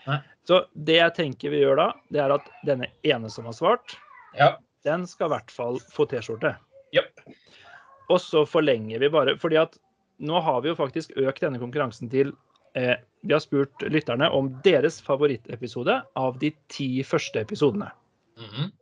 Nei. 0.06 0.20
Så 0.46 0.60
det 0.86 1.00
jeg 1.00 1.14
tenker 1.16 1.50
vi 1.50 1.64
gjør 1.64 1.80
da, 1.80 1.86
det 2.14 2.20
er 2.22 2.36
at 2.36 2.46
denne 2.68 2.86
ene 3.02 3.30
som 3.32 3.48
har 3.48 3.56
svart, 3.56 3.96
Ja. 4.38 4.52
den 4.86 5.06
skal 5.10 5.32
i 5.32 5.34
hvert 5.34 5.50
fall 5.50 5.80
få 5.96 6.06
T-skjorte. 6.06 6.52
Japp. 6.96 7.22
Og 8.12 8.20
så 8.22 8.44
forlenger 8.46 9.02
vi 9.02 9.10
bare, 9.12 9.36
fordi 9.40 9.58
at 9.60 9.76
nå 10.22 10.40
har 10.40 10.62
vi 10.64 10.70
jo 10.70 10.78
faktisk 10.78 11.12
økt 11.20 11.42
denne 11.44 11.60
konkurransen 11.60 12.08
til 12.12 12.30
eh, 12.78 12.94
Vi 13.26 13.34
har 13.34 13.42
spurt 13.42 13.82
lytterne 13.90 14.28
om 14.32 14.48
deres 14.64 15.00
favorittepisode 15.04 15.98
av 16.16 16.38
de 16.40 16.52
ti 16.72 17.02
første 17.04 17.42
episodene. 17.42 17.90
Mhm. 18.40 18.72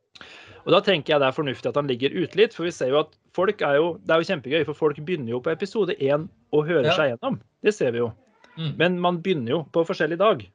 Og 0.65 0.73
da 0.73 0.79
tenker 0.81 1.13
jeg 1.13 1.21
det 1.21 1.27
er 1.29 1.37
fornuftig 1.37 1.69
at 1.69 1.77
han 1.77 1.89
ligger 1.91 2.15
ute 2.15 2.39
litt, 2.41 2.55
for 2.57 2.65
vi 2.65 2.71
ser 2.73 2.89
jo 2.89 3.01
at 3.03 3.11
folk 3.37 3.61
er 3.61 3.75
jo 3.77 3.89
Det 4.01 4.15
er 4.15 4.23
jo 4.23 4.29
kjempegøy, 4.31 4.65
for 4.65 4.75
folk 4.79 4.97
begynner 5.05 5.35
jo 5.35 5.41
på 5.45 5.53
episode 5.53 5.97
én 6.01 6.29
og 6.53 6.67
hører 6.69 6.89
Ja. 6.89 6.95
seg 6.97 7.11
gjennom. 7.13 7.41
Det 7.63 7.75
ser 7.75 7.93
vi 7.93 7.99
jo. 7.99 8.13
Mm. 8.57 8.77
Men 8.79 9.01
man 9.01 9.19
begynner 9.21 9.51
jo 9.51 9.63
på 9.75 9.85
forskjellig 9.85 10.19
dag. 10.19 10.47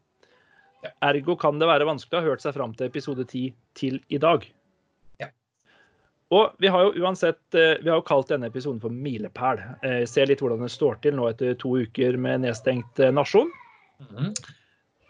Ja. 0.84 0.90
Ergo 1.12 1.36
kan 1.36 1.60
det 1.60 1.68
være 1.68 1.86
vanskelig 1.86 2.18
å 2.18 2.22
ha 2.24 2.30
hørt 2.30 2.42
seg 2.42 2.56
fram 2.56 2.74
til 2.74 2.88
episode 2.88 3.26
10 3.28 3.54
til 3.76 4.00
i 4.10 4.18
dag. 4.18 4.46
Ja. 6.30 6.38
Og 6.38 6.62
vi 6.62 6.70
har 6.70 6.84
jo 6.86 7.04
uansett 7.04 7.56
eh, 7.58 7.80
Vi 7.82 7.90
har 7.90 7.98
jo 7.98 8.06
kalt 8.06 8.30
denne 8.30 8.50
episoden 8.52 8.80
for 8.82 8.94
Milepæl. 8.94 9.62
Eh, 9.82 10.04
Se 10.06 10.26
litt 10.26 10.42
hvordan 10.44 10.62
det 10.62 10.70
står 10.70 11.00
til 11.02 11.18
nå 11.18 11.26
etter 11.32 11.56
to 11.58 11.74
uker 11.82 12.18
med 12.22 12.46
nedstengt 12.46 13.02
eh, 13.02 13.14
nasjon. 13.14 13.50
Mm. 14.10 14.34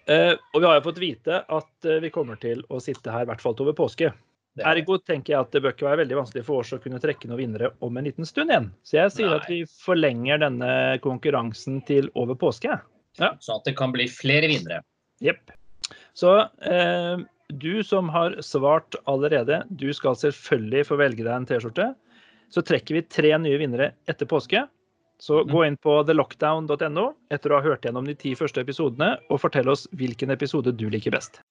Og 0.09 0.55
vi 0.57 0.65
har 0.65 0.79
jo 0.79 0.85
fått 0.87 0.97
vite 0.97 1.35
at 1.53 1.87
vi 2.01 2.09
kommer 2.09 2.39
til 2.41 2.63
å 2.73 2.79
sitte 2.81 3.11
her 3.13 3.27
i 3.27 3.29
hvert 3.29 3.43
fall 3.43 3.53
til 3.53 3.67
over 3.67 3.75
påske. 3.77 4.07
Er. 4.57 4.71
Ergo 4.71 4.97
tenker 4.97 5.35
jeg 5.35 5.43
at 5.43 5.51
det 5.53 5.61
bør 5.61 5.75
ikke 5.75 5.85
være 5.85 5.99
veldig 6.01 6.17
vanskelig 6.17 6.45
for 6.47 6.63
oss 6.63 6.73
å 6.73 6.79
kunne 6.81 6.97
trekke 7.03 7.29
noen 7.29 7.37
vinnere 7.43 7.69
om 7.85 7.99
en 7.99 8.07
liten 8.09 8.25
stund 8.25 8.49
igjen. 8.49 8.71
Så 8.81 8.97
jeg 8.97 9.13
sier 9.13 9.35
at 9.35 9.45
vi 9.51 9.59
forlenger 9.83 10.41
denne 10.41 10.71
konkurransen 11.05 11.77
til 11.85 12.09
over 12.17 12.39
påske. 12.41 12.79
Sånn 13.19 13.59
at 13.59 13.69
det 13.69 13.75
kan 13.77 13.93
bli 13.93 14.07
flere 14.09 14.49
vinnere. 14.49 14.81
Jepp. 15.21 15.53
Så 16.17 16.33
eh, 16.65 17.21
du 17.53 17.83
som 17.83 18.09
har 18.09 18.35
svart 18.41 18.95
allerede, 19.09 19.63
du 19.69 19.89
skal 19.93 20.15
selvfølgelig 20.15 20.85
få 20.87 20.97
velge 20.99 21.23
deg 21.25 21.33
en 21.33 21.45
T-skjorte. 21.49 21.95
Så 22.53 22.61
trekker 22.65 22.95
vi 22.97 23.01
tre 23.05 23.31
nye 23.41 23.57
vinnere 23.61 23.91
etter 24.09 24.25
påske. 24.29 24.67
Så 25.19 25.43
Mhm. 25.43 25.51
gå 25.51 25.67
inn 25.67 25.77
på 25.77 26.03
thelockdown.no 26.07 27.15
etter 27.29 27.49
å 27.51 27.55
ha 27.55 27.61
hørt 27.61 27.81
gjennom 27.83 28.05
de 28.05 28.15
ti 28.15 28.35
første 28.35 28.61
episodene, 28.61 29.17
og 29.29 29.41
fortell 29.41 29.67
oss 29.67 29.87
hvilken 29.93 30.31
episode 30.31 30.71
du 30.77 30.89
liker 30.89 31.11
best. 31.11 31.41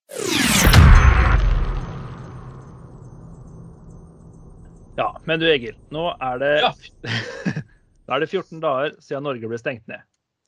Ja, 4.97 5.19
men 5.25 5.39
du 5.39 5.45
Egil, 5.47 5.75
nå 5.91 6.09
er 6.19 6.39
det 6.39 6.61
Ja. 6.61 6.73
Er 8.09 8.19
det 8.19 8.29
14 8.31 8.59
dager 8.59 8.95
siden 8.99 9.21
Norge 9.23 9.47
ble 9.47 9.57
stengt 9.61 9.87
ned. 9.87 10.01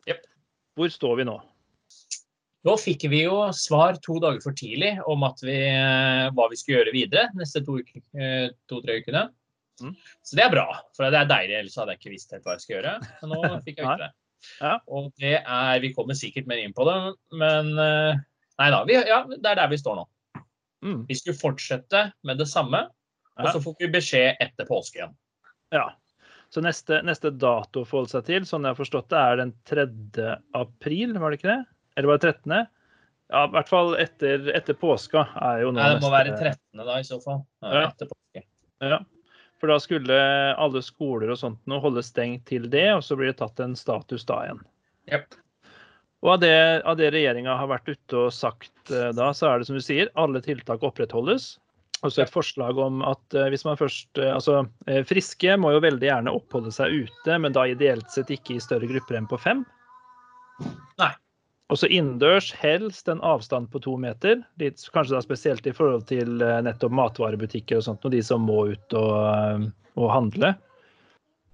Yep. 0.08 0.24
Hvor 0.76 0.90
står 0.90 1.18
vi 1.18 1.24
nå? 1.26 1.36
Nå 2.68 2.76
fikk 2.78 3.08
vi 3.10 3.24
jo 3.24 3.38
svar 3.58 3.98
to 4.06 4.20
dager 4.22 4.42
for 4.44 4.54
tidlig 4.58 4.94
om 5.10 5.24
at 5.26 5.40
vi, 5.42 5.58
eh, 5.66 6.28
hva 6.36 6.48
vi 6.52 6.60
skulle 6.60 6.82
gjøre 6.82 6.94
videre 6.94 7.30
neste 7.38 7.64
to-tre 7.66 8.50
to, 8.70 8.82
ukene. 8.86 9.24
Mm. 9.82 9.96
Så 10.22 10.38
det 10.38 10.46
er 10.46 10.54
bra, 10.54 10.68
for 10.94 11.10
det 11.10 11.18
er 11.18 11.30
deilig. 11.32 11.56
Ellers 11.58 11.78
hadde 11.82 11.96
jeg 11.96 12.02
ikke 12.04 12.14
visst 12.14 12.36
helt 12.36 12.46
hva 12.46 12.58
jeg 12.58 12.66
skulle 12.66 12.78
gjøre. 12.80 13.14
Men 13.24 13.34
nå 13.34 13.40
fikk 13.66 13.82
jeg 13.82 13.88
vite 13.88 14.04
det. 14.04 14.12
Ja. 14.62 14.76
Og 14.90 15.10
det 15.22 15.36
er 15.40 15.82
Vi 15.84 15.92
kommer 15.94 16.18
sikkert 16.18 16.48
mer 16.50 16.62
inn 16.62 16.74
på 16.78 16.86
det, 16.88 16.98
men 17.38 17.74
eh, 17.82 18.22
Nei 18.62 18.70
da. 18.70 18.84
Vi, 18.86 18.94
ja, 18.94 19.24
det 19.32 19.48
er 19.48 19.58
der 19.58 19.72
vi 19.72 19.80
står 19.80 19.98
nå. 19.98 20.06
Mm. 20.86 21.02
Vi 21.10 21.18
skulle 21.18 21.40
fortsette 21.40 22.04
med 22.28 22.38
det 22.42 22.46
samme, 22.50 22.84
og 23.40 23.50
så 23.56 23.62
får 23.64 23.78
vi 23.80 23.90
beskjed 23.96 24.42
etter 24.44 24.68
påske 24.70 25.00
igjen. 25.00 25.16
Ja. 25.74 25.88
Så 26.52 26.62
neste, 26.62 27.00
neste 27.08 27.32
dato 27.32 27.82
å 27.82 27.88
forholde 27.88 28.12
seg 28.12 28.26
til, 28.28 28.46
sånn 28.46 28.68
jeg 28.68 28.76
har 28.76 28.78
forstått 28.78 29.10
det, 29.14 29.22
er 29.22 29.40
den 29.40 29.54
3. 29.70 29.86
april, 30.60 31.16
var 31.22 31.32
det 31.32 31.40
ikke 31.40 31.54
det? 31.54 31.62
Eller 31.98 32.08
var 32.12 32.20
det 32.22 32.32
13.? 32.34 32.68
Ja, 33.32 33.46
i 33.48 33.52
hvert 33.54 33.70
fall 33.72 33.94
etter, 34.00 34.50
etter 34.56 34.76
påska 34.76 35.26
er 35.40 35.62
jo 35.64 35.72
nå 35.72 35.80
Nei, 35.80 35.90
det 35.94 36.02
må 36.04 36.10
neste- 36.12 36.18
være 36.18 36.38
13. 36.40 36.86
da, 36.86 36.98
i 37.00 37.08
så 37.08 37.20
fall. 37.24 37.44
Ja. 37.64 37.84
Etter 37.88 38.10
påske. 38.12 38.44
Ja. 38.84 39.00
For 39.62 39.70
da 39.70 39.78
skulle 39.80 40.18
alle 40.58 40.82
skoler 40.82 41.32
og 41.32 41.38
sånt 41.38 41.60
nå 41.70 41.78
holde 41.84 42.02
stengt 42.04 42.48
til 42.50 42.66
det, 42.74 42.88
og 42.96 43.04
så 43.06 43.16
blir 43.16 43.30
det 43.32 43.38
tatt 43.40 43.60
en 43.64 43.76
status 43.78 44.26
da 44.26 44.40
igjen. 44.48 44.62
Yep. 45.12 45.36
Og 46.22 46.34
av 46.36 46.40
det, 46.44 46.56
av 46.86 46.98
det 46.98 47.12
regjeringa 47.14 47.56
har 47.58 47.70
vært 47.70 47.88
ute 47.90 48.18
og 48.28 48.34
sagt 48.34 48.92
eh, 48.94 49.12
da, 49.18 49.32
så 49.34 49.48
er 49.52 49.60
det 49.62 49.68
som 49.70 49.78
du 49.78 49.82
sier, 49.86 50.10
alle 50.20 50.42
tiltak 50.44 50.84
opprettholdes. 50.86 51.56
Og 52.02 52.10
så 52.12 52.24
et 52.26 52.34
forslag 52.34 52.78
om 52.82 53.04
at 53.06 53.36
eh, 53.38 53.48
hvis 53.54 53.64
man 53.66 53.78
først 53.78 54.18
eh, 54.18 54.32
Altså, 54.34 54.64
friske 55.06 55.54
må 55.62 55.72
jo 55.76 55.82
veldig 55.86 56.08
gjerne 56.10 56.34
oppholde 56.34 56.74
seg 56.74 57.06
ute, 57.06 57.38
men 57.42 57.54
da 57.54 57.68
ideelt 57.70 58.10
sett 58.14 58.30
ikke 58.34 58.58
i 58.58 58.62
større 58.62 58.90
grupper 58.90 59.18
enn 59.22 59.30
på 59.30 59.38
fem. 59.42 59.64
Nei. 61.02 61.14
Også 61.72 61.88
innendørs 61.88 62.50
helst 62.60 63.08
en 63.08 63.22
avstand 63.24 63.70
på 63.72 63.80
to 63.84 63.94
meter. 64.02 64.42
Litt, 64.60 64.82
kanskje 64.92 65.16
da 65.16 65.22
spesielt 65.24 65.68
i 65.70 65.74
forhold 65.76 66.04
til 66.10 66.42
eh, 66.44 66.58
nettopp 66.66 66.92
matvarebutikker 66.98 67.80
og 67.80 67.86
sånt, 67.86 68.04
og 68.08 68.12
de 68.12 68.20
som 68.26 68.44
må 68.44 68.66
ut 68.74 68.96
og, 69.00 69.14
eh, 69.30 69.70
og 69.96 70.10
handle. 70.12 70.52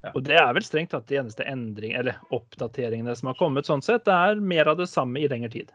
Ja. 0.06 0.14
Og 0.16 0.24
det 0.26 0.40
er 0.40 0.50
vel 0.58 0.66
strengt 0.66 0.94
tatt 0.94 1.06
de 1.10 1.20
eneste 1.22 1.46
endring, 1.50 1.94
eller 2.00 2.18
oppdateringene 2.34 3.14
som 3.18 3.30
har 3.30 3.38
kommet 3.38 3.70
sånn 3.70 3.84
sett. 3.86 4.06
Det 4.08 4.16
er 4.16 4.42
mer 4.42 4.72
av 4.72 4.80
det 4.82 4.90
samme 4.90 5.22
i 5.22 5.30
lengre 5.30 5.52
tid. 5.54 5.74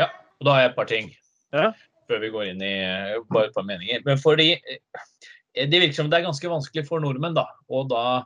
Ja, 0.00 0.10
og 0.40 0.48
da 0.48 0.56
har 0.56 0.64
jeg 0.64 0.72
et 0.72 0.78
par 0.80 0.90
ting 0.90 1.12
Ja. 1.54 1.70
før 2.08 2.22
vi 2.24 2.32
går 2.34 2.50
inn 2.50 2.62
i 2.64 2.74
bare 3.30 3.50
et 3.50 3.54
par 3.54 3.66
meninger. 3.68 4.02
Men 4.06 4.18
fordi 4.18 4.52
eh, 4.58 5.66
det 5.66 5.82
virker 5.84 6.00
som 6.00 6.10
det 6.10 6.18
er 6.18 6.26
ganske 6.26 6.50
vanskelig 6.50 6.86
for 6.88 7.02
nordmenn, 7.04 7.38
da. 7.38 7.46
Og 7.70 7.90
da 7.92 8.24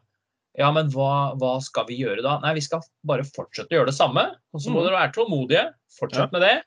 Ja, 0.59 0.69
men 0.75 0.91
hva, 0.93 1.33
hva 1.41 1.55
skal 1.65 1.87
vi 1.89 1.97
gjøre 2.03 2.23
da? 2.25 2.35
Nei, 2.43 2.55
vi 2.59 2.61
skal 2.65 2.83
bare 3.09 3.25
fortsette 3.25 3.73
å 3.73 3.79
gjøre 3.81 3.89
det 3.89 3.97
samme. 3.97 4.27
Og 4.53 4.61
så 4.61 4.69
må 4.71 4.83
Mm. 4.83 4.85
dere 4.87 4.99
være 5.01 5.13
tålmodige. 5.17 5.65
Fortsett 5.99 6.33
med 6.33 6.43
det. 6.45 6.63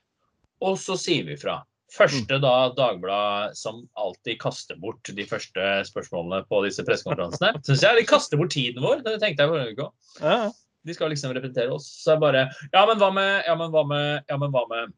Og 0.60 0.76
så 0.82 0.96
sier 0.98 1.24
vi 1.24 1.36
fra. 1.38 1.60
Første 1.94 2.40
da 2.42 2.70
Dagbladet 2.74 3.54
som 3.56 3.84
alltid 3.96 4.40
kaster 4.42 4.74
bort 4.82 5.04
de 5.04 5.22
første 5.24 5.84
spørsmålene 5.86 6.42
på 6.50 6.64
disse 6.64 6.82
pressekonferansene. 6.82 7.52
Syns 7.68 7.84
jeg 7.86 8.00
de 8.00 8.06
kaster 8.10 8.36
bort 8.40 8.50
tiden 8.50 8.82
vår. 8.82 9.04
Det 9.06 9.20
tenkte 9.22 9.46
jeg 9.46 9.52
på 9.52 9.60
uke 9.70 9.86
òg. 9.86 9.92
Ja. 10.20 10.50
De 10.86 10.94
skal 10.94 11.10
liksom 11.10 11.32
representere 11.34 11.70
oss. 11.72 11.86
Så 12.02 12.14
jeg 12.16 12.20
bare 12.20 12.48
Ja, 12.72 12.82
men 12.86 12.98
hva 12.98 13.12
med 13.14 13.44
Ja, 13.46 13.54
men 13.54 13.70
hva 13.70 13.86
med 13.86 14.24
Ja, 14.28 14.36
men 14.36 14.50
hva 14.50 14.66
med 14.68 14.92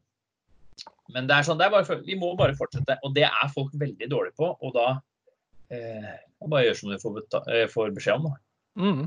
Men 1.13 1.25
det 1.29 1.35
er 1.37 1.45
sånn, 1.45 1.57
det 1.57 1.65
er 1.65 1.71
bare, 1.73 2.01
vi 2.05 2.15
må 2.17 2.35
bare 2.37 2.53
fortsette. 2.57 2.97
Og 3.03 3.13
det 3.13 3.23
er 3.29 3.53
folk 3.53 3.71
veldig 3.73 4.09
dårlige 4.09 4.35
på. 4.37 4.55
Og 4.61 4.73
da 4.73 4.99
eh, 5.71 6.17
Bare 6.47 6.65
gjør 6.65 6.77
som 6.77 6.89
de 6.89 6.97
får, 7.01 7.17
eh, 7.53 7.67
får 7.69 7.93
beskjed 7.95 8.15
om. 8.17 8.29
Da. 8.31 8.37
Mm. 8.79 9.03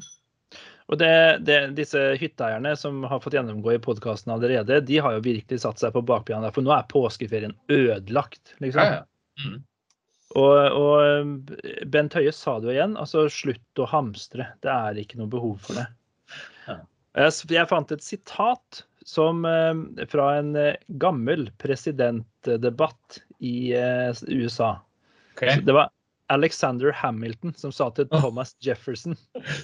Og 0.93 0.99
det, 1.01 1.13
det, 1.47 1.59
disse 1.79 2.01
hytteeierne 2.21 2.75
som 2.77 3.01
har 3.09 3.23
fått 3.25 3.37
gjennomgå 3.39 3.73
i 3.73 3.81
podkasten 3.83 4.35
allerede, 4.35 4.83
de 4.85 4.99
har 5.01 5.17
jo 5.17 5.25
virkelig 5.25 5.63
satt 5.63 5.81
seg 5.81 5.95
på 5.95 6.03
bakbena. 6.05 6.51
For 6.53 6.65
nå 6.65 6.75
er 6.75 6.89
påskeferien 6.91 7.55
ødelagt, 7.73 8.57
liksom. 8.61 8.83
Ja, 8.85 9.01
ja. 9.01 9.47
Mm. 9.47 9.61
Og, 10.37 10.59
og 10.77 11.51
Bent 11.93 12.15
Høie 12.17 12.33
sa 12.33 12.57
det 12.61 12.71
jo 12.71 12.77
igjen, 12.77 12.97
altså 13.01 13.27
slutt 13.33 13.81
å 13.81 13.89
hamstre. 13.89 14.49
Det 14.65 14.73
er 14.73 15.01
ikke 15.01 15.21
noe 15.21 15.33
behov 15.33 15.59
for 15.65 15.81
det. 15.81 15.87
Ja. 16.69 16.79
Jeg, 17.21 17.35
jeg 17.53 17.69
fant 17.69 17.93
et 17.93 18.05
sitat 18.05 18.83
som, 19.09 19.45
eh, 19.49 20.07
fra 20.09 20.29
en 20.39 20.55
eh, 20.57 20.79
gammel 21.03 21.51
presidentdebatt 21.61 23.21
i 23.45 23.73
eh, 23.77 24.23
USA. 24.29 24.77
Okay. 25.35 25.61
Det 25.65 25.77
var 25.77 25.93
Alexander 26.33 26.93
Hamilton 26.93 27.55
som 27.57 27.73
sa 27.73 27.91
til. 27.91 28.09
Thomas 28.13 28.57
Jefferson 28.61 29.17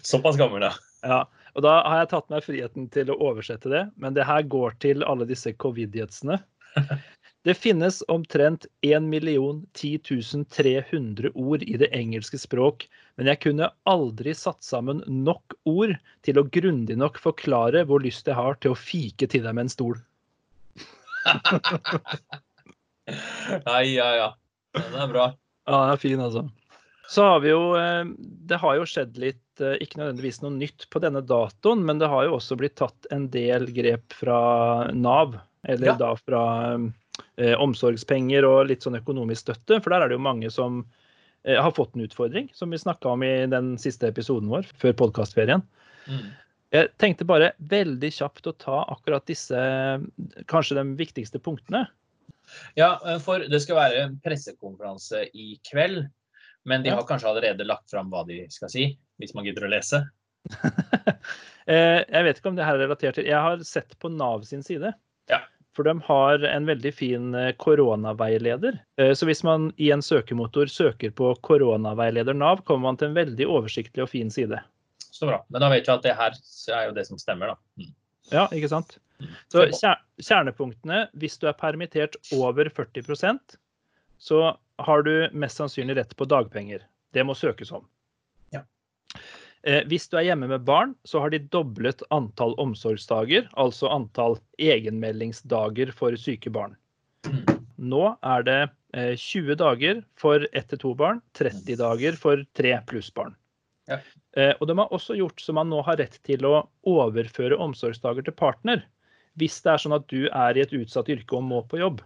Såpass 0.02 0.36
gammel, 0.36 0.62
ja. 0.66 0.72
Ja, 1.06 1.20
og 1.54 1.62
da 1.62 1.78
har 1.86 2.02
jeg 2.02 2.10
tatt 2.10 2.32
meg 2.32 2.42
friheten 2.46 2.88
til 2.94 3.12
å 3.12 3.18
oversette 3.30 3.70
det, 3.70 3.84
men 3.96 4.16
det 4.16 4.26
her 4.26 4.42
går 4.50 4.74
til 4.82 5.04
alle 5.06 5.28
disse 5.28 5.54
covid-jetsene. 5.62 6.40
Det 7.46 7.54
finnes 7.54 8.00
omtrent 8.12 8.66
1 8.84 9.06
10 9.08 10.44
300 10.52 11.30
ord 11.38 11.62
i 11.62 11.76
det 11.80 11.88
engelske 11.96 12.36
språk, 12.36 12.82
men 13.16 13.30
jeg 13.30 13.40
kunne 13.46 13.70
aldri 13.88 14.34
satt 14.36 14.58
sammen 14.66 15.04
nok 15.06 15.54
ord 15.64 15.94
til 16.26 16.42
å 16.42 16.44
grundig 16.44 16.98
nok 16.98 17.16
forklare 17.22 17.84
hvor 17.88 18.02
lyst 18.04 18.26
jeg 18.28 18.36
har 18.36 18.58
til 18.60 18.74
å 18.74 18.76
fike 18.76 19.30
til 19.30 19.46
deg 19.46 19.54
med 19.54 19.68
en 19.68 19.72
stol. 19.72 19.96
Ja, 23.08 23.80
ja, 23.80 24.08
ja. 24.12 24.26
Den 24.76 24.96
er 25.00 25.08
bra. 25.08 25.26
Ja, 25.68 25.82
den 25.84 25.92
er 25.92 26.00
fin, 26.00 26.20
altså. 26.24 26.48
Så 27.08 27.24
har 27.24 27.40
vi 27.40 27.52
jo 27.52 27.72
eh, 27.78 28.04
Det 28.48 28.58
har 28.60 28.76
jo 28.76 28.86
skjedd 28.88 29.16
litt, 29.20 29.60
eh, 29.64 29.78
ikke 29.84 30.00
nødvendigvis 30.00 30.42
noe 30.44 30.52
nytt 30.56 30.88
på 30.92 31.00
denne 31.04 31.22
datoen, 31.24 31.84
men 31.88 32.00
det 32.00 32.08
har 32.12 32.26
jo 32.26 32.36
også 32.36 32.58
blitt 32.60 32.76
tatt 32.80 33.08
en 33.14 33.28
del 33.32 33.68
grep 33.76 34.16
fra 34.16 34.40
Nav, 34.92 35.38
eller 35.68 35.92
Ja. 35.92 35.96
da 36.00 36.10
fra 36.20 36.42
eh, 37.38 37.54
omsorgspenger 37.56 38.44
og 38.48 38.66
litt 38.68 38.84
sånn 38.84 38.98
økonomisk 39.00 39.46
støtte, 39.48 39.80
for 39.82 39.92
der 39.94 40.04
er 40.04 40.08
det 40.12 40.18
jo 40.18 40.26
mange 40.26 40.50
som 40.52 40.82
eh, 41.44 41.56
har 41.56 41.72
fått 41.76 41.96
en 41.96 42.04
utfordring, 42.04 42.50
som 42.52 42.70
vi 42.70 42.80
snakka 42.80 43.14
om 43.14 43.24
i 43.24 43.46
den 43.50 43.76
siste 43.80 44.12
episoden 44.12 44.52
vår 44.52 44.68
før 44.76 44.96
podkastferien. 45.04 45.64
Mm. 46.08 46.26
Jeg 46.76 46.90
tenkte 47.00 47.24
bare 47.24 47.54
veldig 47.72 48.10
kjapt 48.12 48.46
å 48.50 48.52
ta 48.60 48.82
akkurat 48.92 49.24
disse, 49.24 49.56
kanskje 50.52 50.76
de 50.76 50.84
viktigste 50.98 51.40
punktene. 51.40 51.86
Ja, 52.78 52.94
eh, 53.06 53.18
for 53.22 53.44
det 53.44 53.60
skal 53.64 53.78
være 53.78 54.04
en 54.06 54.16
pressekonferanse 54.24 55.26
i 55.34 55.56
kveld. 55.70 56.06
Men 56.68 56.82
de 56.84 56.92
har 56.92 57.04
kanskje 57.08 57.30
allerede 57.30 57.64
lagt 57.64 57.90
fram 57.90 58.10
hva 58.12 58.24
de 58.28 58.42
skal 58.52 58.70
si, 58.72 58.90
hvis 59.20 59.34
man 59.36 59.46
gidder 59.48 59.68
å 59.68 59.74
lese. 59.76 60.04
Eh, 61.68 62.00
Jeg 62.08 62.24
vet 62.24 62.38
ikke 62.40 62.48
om 62.48 62.54
det 62.56 62.64
her 62.64 62.78
er 62.78 62.86
relatert 62.86 63.18
til 63.18 63.26
Jeg 63.28 63.44
har 63.44 63.60
sett 63.68 63.90
på 64.00 64.08
Nav 64.08 64.46
sin 64.48 64.62
side. 64.64 64.88
Ja. 65.28 65.42
For 65.76 65.84
de 65.84 65.92
har 66.06 66.46
en 66.48 66.64
veldig 66.64 66.92
fin 66.96 67.34
eh, 67.36 67.50
koronaveileder. 67.60 68.78
Så 69.12 69.28
hvis 69.28 69.44
man 69.44 69.66
i 69.76 69.90
en 69.92 70.00
søkemotor 70.00 70.72
søker 70.72 71.12
på 71.12 71.34
koronaveileder 71.44 72.32
Nav, 72.32 72.62
kommer 72.64 72.86
man 72.86 72.96
til 72.96 73.10
en 73.10 73.18
veldig 73.18 73.50
oversiktlig 73.52 74.06
og 74.06 74.08
fin 74.14 74.32
side. 74.32 74.62
Så 75.12 75.28
bra. 75.28 75.42
Men 75.52 75.60
da 75.60 75.68
vet 75.74 75.84
vi 75.84 75.92
at 75.92 76.08
det 76.08 76.16
her 76.16 76.40
er 76.78 76.88
jo 76.88 76.96
det 76.96 77.04
som 77.10 77.20
stemmer, 77.20 77.52
da. 77.52 77.84
Mm. 77.84 77.92
Ja, 78.32 78.48
ikke 78.48 78.72
sant? 78.72 78.96
Så 79.50 79.64
kjernepunktene, 80.22 81.08
hvis 81.18 81.38
du 81.42 81.48
er 81.50 81.56
permittert 81.58 82.14
over 82.36 82.70
40% 82.70 83.56
så 84.18 84.56
har 84.78 85.02
du 85.02 85.28
mest 85.32 85.58
sannsynlig 85.58 85.96
rett 85.96 86.16
på 86.18 86.26
dagpenger. 86.28 86.82
Det 87.14 87.24
må 87.26 87.34
søkes 87.38 87.70
om. 87.74 87.86
Ja. 88.54 88.64
Eh, 89.62 89.84
Hvis 89.90 90.08
du 90.10 90.18
er 90.18 90.26
hjemme 90.28 90.48
med 90.50 90.66
barn, 90.66 90.94
så 91.04 91.22
har 91.22 91.30
de 91.30 91.38
doblet 91.54 92.02
antall 92.14 92.54
omsorgsdager, 92.58 93.48
altså 93.56 93.90
antall 93.94 94.38
egenmeldingsdager 94.58 95.92
for 95.94 96.18
syke 96.18 96.50
barn. 96.50 96.76
Mm. 97.26 97.42
Nå 97.78 98.04
er 98.26 98.42
det 98.46 98.60
eh, 98.94 99.14
20 99.14 99.58
dager 99.58 100.02
for 100.18 100.46
ett 100.52 100.68
til 100.70 100.82
to 100.82 100.94
barn, 100.98 101.22
30 101.38 101.78
dager 101.78 102.18
for 102.18 102.42
tre 102.58 102.74
pluss 102.86 103.10
barn. 103.14 103.34
Ja. 103.88 104.00
Eh, 104.36 104.54
Og 104.60 104.66
de 104.68 104.78
har 104.78 104.92
også 104.94 105.16
gjort 105.16 105.40
så 105.40 105.54
man 105.54 105.70
nå 105.70 105.80
har 105.86 105.96
rett 106.02 106.18
til 106.26 106.44
å 106.44 106.66
overføre 106.86 107.56
omsorgsdager 107.56 108.26
til 108.26 108.34
partner. 108.36 108.84
Hvis 109.38 109.60
det 109.64 109.72
er 109.72 109.82
sånn 109.82 109.96
at 109.96 110.06
du 110.10 110.26
er 110.28 110.58
i 110.58 110.62
et 110.64 110.74
utsatt 110.76 111.10
yrke 111.12 111.38
og 111.38 111.44
må 111.46 111.62
på 111.70 111.80
jobb. 111.80 112.02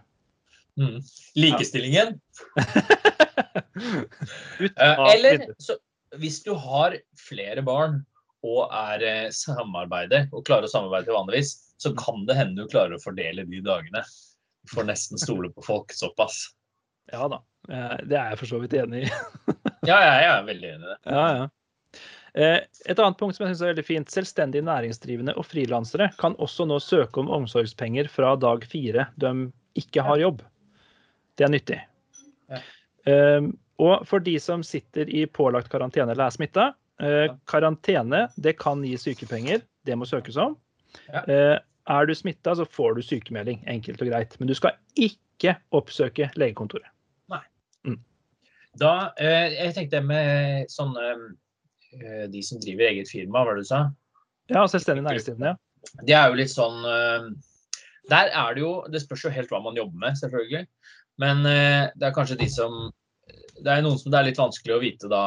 Mm. 0.79 0.99
Likestillingen. 1.39 2.19
Eh, 3.73 4.99
Eller 5.09 5.47
så, 5.61 5.75
hvis 6.21 6.37
du 6.45 6.51
har 6.55 6.93
flere 7.19 7.63
barn 7.65 7.97
og 8.45 8.67
er 8.75 9.03
eh, 9.07 9.31
samarbeider, 9.33 10.27
og 10.35 10.45
klarer 10.47 10.67
å 10.67 10.71
samarbeide 10.71 11.15
vanligvis, 11.15 11.55
så 11.81 11.93
kan 11.97 12.25
det 12.29 12.37
hende 12.37 12.63
du 12.63 12.71
klarer 12.71 12.97
å 12.97 13.01
fordele 13.01 13.45
de 13.49 13.61
dagene. 13.65 14.03
Du 14.63 14.75
får 14.75 14.87
nesten 14.87 15.19
stole 15.21 15.49
på 15.55 15.65
folk 15.65 15.93
såpass. 15.95 16.45
Ja 17.11 17.27
da. 17.31 17.41
Eh, 17.69 17.97
Det 18.07 18.19
er 18.19 18.33
jeg 18.33 18.41
for 18.43 18.51
så 18.53 18.61
vidt 18.63 18.77
enig 18.79 19.07
i. 19.07 19.11
Ja, 19.89 19.97
jeg 19.99 20.27
er 20.29 20.45
veldig 20.47 20.69
enig 20.69 20.85
i 20.85 20.91
det. 20.93 20.99
Ja, 21.11 21.23
ja. 21.35 21.47
Eh, 22.35 22.59
Et 22.89 22.99
annet 22.99 23.17
punkt 23.17 23.35
som 23.35 23.45
jeg 23.45 23.53
synes 23.53 23.61
er 23.61 23.73
veldig 23.73 23.85
fint. 23.85 24.09
Selvstendig 24.09 24.63
næringsdrivende 24.65 25.35
og 25.37 25.45
frilansere 25.45 26.09
kan 26.19 26.35
også 26.41 26.65
nå 26.67 26.79
søke 26.81 27.21
om 27.21 27.29
omsorgspenger 27.29 28.09
fra 28.09 28.35
dag 28.35 28.65
fire 28.65 29.07
de 29.21 29.51
ikke 29.79 30.01
har 30.05 30.17
jobb. 30.21 30.41
Det 31.37 31.45
er 31.45 31.53
nyttig. 31.53 31.81
Eh, 33.05 33.41
Og 33.79 34.05
for 34.07 34.19
de 34.19 34.37
som 34.39 34.61
sitter 34.63 35.09
i 35.09 35.25
pålagt 35.25 35.69
karantene 35.69 36.11
eller 36.13 36.27
er 36.27 36.35
smitta, 36.35 36.73
eh, 37.01 37.33
karantene 37.49 38.27
det 38.39 38.57
kan 38.59 38.83
gi 38.85 38.95
sykepenger. 38.97 39.61
Det 39.85 39.97
må 39.97 40.05
søkes 40.05 40.37
om. 40.37 40.57
Eh, 41.13 41.59
Er 41.85 42.05
du 42.05 42.13
smitta, 42.15 42.55
så 42.55 42.65
får 42.65 42.95
du 42.95 43.01
sykemelding. 43.01 43.63
Enkelt 43.67 44.01
og 44.01 44.07
greit. 44.07 44.39
Men 44.39 44.47
du 44.47 44.53
skal 44.53 44.77
ikke 44.95 45.57
oppsøke 45.73 46.31
legekontoret. 46.35 46.87
Da, 48.77 49.11
eh, 49.17 49.49
jeg 49.53 49.73
tenkte 49.75 50.01
med 50.01 50.65
sånne 50.67 51.35
De 52.33 52.41
som 52.45 52.59
driver 52.61 52.89
eget 52.89 53.11
firma, 53.11 53.39
hva 53.39 53.51
var 53.51 53.59
det 53.59 53.65
du 53.65 53.69
sa? 53.69 53.83
Ja, 54.51 54.65
selvstendig 54.67 55.05
næringsdrivende. 55.05 55.53
ja. 55.53 55.59
Det 56.07 56.15
er 56.15 56.31
jo 56.31 56.39
litt 56.39 56.51
sånn 56.53 56.85
eh, 56.87 57.27
Der 58.11 58.31
er 58.31 58.55
det 58.55 58.63
jo 58.63 58.73
Det 58.91 59.03
spørs 59.03 59.25
jo 59.27 59.33
helt 59.35 59.51
hva 59.51 59.61
man 59.63 59.77
jobber 59.77 59.99
med, 60.05 60.17
selvfølgelig. 60.19 60.65
Men 61.21 61.45
eh, 61.49 61.91
det 61.99 62.07
er 62.07 62.15
kanskje 62.15 62.39
de 62.39 62.49
som 62.51 62.87
Det 63.59 63.69
er 63.69 63.83
noen 63.85 63.99
som 63.99 64.11
det 64.13 64.21
er 64.21 64.29
litt 64.31 64.41
vanskelig 64.41 64.77
å 64.77 64.81
vite 64.83 65.11
da 65.11 65.25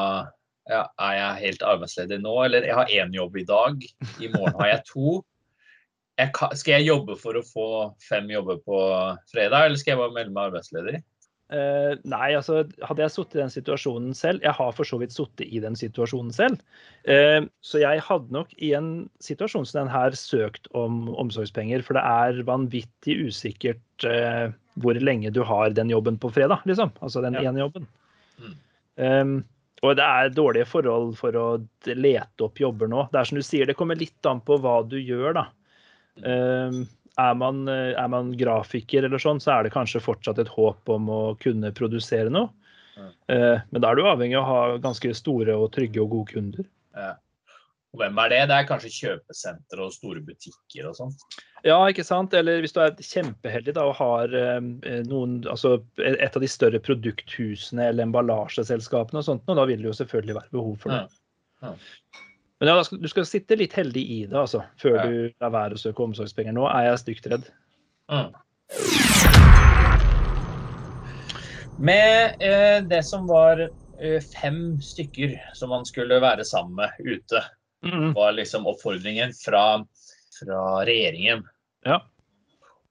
ja, 0.66 0.82
Er 0.99 1.16
jeg 1.20 1.42
helt 1.44 1.62
arbeidsledig 1.62 2.18
nå, 2.25 2.35
eller 2.42 2.66
jeg 2.66 2.75
har 2.75 2.90
én 2.90 3.12
jobb 3.14 3.37
i 3.38 3.46
dag. 3.46 3.85
I 4.18 4.30
morgen 4.32 4.56
har 4.58 4.73
jeg 4.73 4.87
to. 4.88 5.20
Jeg 6.18 6.32
skal 6.58 6.73
jeg 6.73 6.88
jobbe 6.88 7.14
for 7.20 7.38
å 7.38 7.44
få 7.46 7.66
fem 8.02 8.26
jobber 8.32 8.58
på 8.64 8.80
fredag, 9.30 9.68
eller 9.68 9.78
skal 9.78 9.92
jeg 9.92 10.00
bare 10.00 10.16
melde 10.16 10.35
meg 10.35 10.49
arbeidsledig? 10.49 11.02
Eh, 11.47 11.93
nei, 12.03 12.33
altså 12.35 12.65
hadde 12.83 13.05
jeg 13.05 13.12
sittet 13.15 13.37
i 13.37 13.41
den 13.45 13.53
situasjonen 13.55 14.17
selv 14.19 14.43
Jeg 14.43 14.50
har 14.59 14.73
for 14.75 14.88
så 14.88 14.97
vidt 14.99 15.12
sittet 15.15 15.47
i 15.47 15.61
den 15.62 15.76
situasjonen 15.79 16.35
selv. 16.35 16.59
Uh, 17.07 17.47
så 17.62 17.79
jeg 17.85 18.03
hadde 18.03 18.35
nok 18.35 18.50
i 18.59 18.73
en 18.75 18.88
situasjon 19.23 19.67
som 19.69 19.85
den 19.85 19.93
her 19.93 20.17
søkt 20.19 20.67
om 20.75 21.05
omsorgspenger. 21.15 21.85
For 21.87 21.95
det 21.95 22.03
er 22.03 22.41
vanvittig 22.49 23.15
usikkert 23.29 24.09
uh, 24.11 24.50
hvor 24.83 24.99
lenge 24.99 25.31
du 25.31 25.45
har 25.47 25.71
den 25.76 25.93
jobben 25.95 26.19
på 26.19 26.33
fredag, 26.35 26.67
liksom. 26.67 26.91
Altså 26.99 27.23
den 27.23 27.38
Ja. 27.38 27.47
ene 27.47 27.62
jobben. 27.62 27.87
Mm. 28.43 28.57
Um, 28.97 29.37
og 29.87 29.95
det 30.00 30.05
er 30.05 30.35
dårlige 30.35 30.67
forhold 30.67 31.15
for 31.21 31.37
å 31.38 31.47
lete 31.87 32.43
opp 32.43 32.59
jobber 32.59 32.91
nå. 32.91 33.07
Det 33.12 33.21
er 33.21 33.31
som 33.31 33.38
du 33.38 33.45
sier, 33.47 33.69
det 33.69 33.76
kommer 33.79 33.95
litt 33.95 34.26
an 34.26 34.41
på 34.43 34.59
hva 34.59 34.81
du 34.88 34.99
gjør, 34.99 35.37
da. 35.37 35.47
Um, 36.26 36.87
er, 37.20 37.35
man, 37.35 37.66
eh, 37.68 37.92
er 37.96 38.08
man 38.12 38.32
grafiker 38.38 39.06
eller 39.06 39.23
sånn, 39.23 39.40
så 39.42 39.56
er 39.56 39.66
det 39.66 39.75
kanskje 39.75 40.04
fortsatt 40.04 40.40
et 40.42 40.52
håp 40.52 40.92
om 40.92 41.11
å 41.12 41.20
kunne 41.42 41.73
produsere 41.76 42.32
noe. 42.32 42.50
Mm. 42.96 43.12
Eh, 43.32 43.61
men 43.70 43.82
da 43.82 43.92
er 43.92 43.99
du 43.99 44.08
avhengig 44.08 44.38
av 44.38 44.44
å 44.44 44.50
ha 44.50 44.80
ganske 44.82 45.12
store 45.16 45.56
og 45.56 45.70
trygge 45.76 46.02
og 46.04 46.12
gode 46.12 46.37
kunder. 46.37 46.68
Ja. 46.96 47.14
Og 47.94 48.02
hvem 48.02 48.18
er 48.20 48.32
det? 48.32 48.40
Det 48.50 48.56
er 48.56 48.68
kanskje 48.68 48.92
kjøpesentre 48.92 49.85
og 49.87 49.92
store 49.94 50.20
butikker 50.25 50.88
og 50.90 50.96
sånn. 50.99 51.12
Ja, 51.64 51.78
ikke 51.88 52.04
sant? 52.04 52.35
Eller 52.37 52.61
hvis 52.61 52.75
du 52.76 52.82
er 52.85 52.92
kjempeheldig 52.92 53.73
da, 53.78 53.87
og 53.88 53.96
har 53.96 54.37
eh, 54.37 55.00
noen, 55.08 55.38
altså 55.49 55.78
et 56.04 56.37
av 56.37 56.44
de 56.44 56.50
større 56.50 56.80
produkthusene 56.85 57.88
eller 57.88 58.04
emballasjeselskapene 58.04 59.23
og 59.23 59.28
sånt, 59.30 59.49
og 59.49 59.61
da 59.61 59.64
vil 59.70 59.80
det 59.80 59.88
jo 59.88 59.96
selvfølgelig 60.02 60.40
være 60.42 60.56
behov 60.58 60.76
for 60.85 60.92
det. 60.92 61.04
Ja. 61.06 61.23
Ja. 61.64 61.73
Men 62.60 62.68
ja, 62.70 62.75
da 62.78 62.84
skal, 62.86 62.98
du 63.04 63.08
skal 63.12 63.26
sitte 63.28 63.56
litt 63.60 63.75
heldig 63.76 64.02
i 64.14 64.18
det, 64.30 64.36
altså, 64.40 64.62
før 64.80 64.94
Ja. 64.96 65.06
du 65.06 65.32
lar 65.44 65.50
være 65.52 65.76
å 65.76 65.80
søke 65.82 66.02
omsorgspenger. 66.06 66.54
Nå 66.56 66.64
er 66.70 66.86
jeg 66.90 67.02
stygt 67.02 67.26
redd. 67.32 67.50
Mm. 68.08 68.32
Med 71.78 72.36
eh, 72.40 72.78
det 72.88 73.02
som 73.04 73.26
var 73.28 73.60
eh, 74.00 74.20
fem 74.40 74.78
stykker 74.80 75.34
som 75.54 75.68
man 75.75 75.84
skulle 75.88 76.20
være 76.25 76.44
sammen 76.48 76.75
med 76.84 76.90
ute, 77.04 77.44
Mm, 77.84 78.14
var 78.16 78.32
liksom 78.32 78.64
oppfordringen 78.66 79.30
fra, 79.36 79.84
fra 80.40 80.60
regjeringen. 80.88 81.42
Ja. 81.86 82.00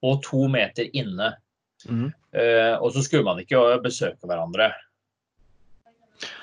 Og 0.06 0.22
to 0.24 0.46
meter 0.48 0.86
inne. 0.96 1.32
mm. 1.88 2.06
Eh, 2.32 2.76
og 2.78 2.92
så 2.94 3.02
skulle 3.04 3.26
man 3.26 3.40
ikke 3.42 3.58
besøke 3.82 4.24
hverandre. 4.30 4.70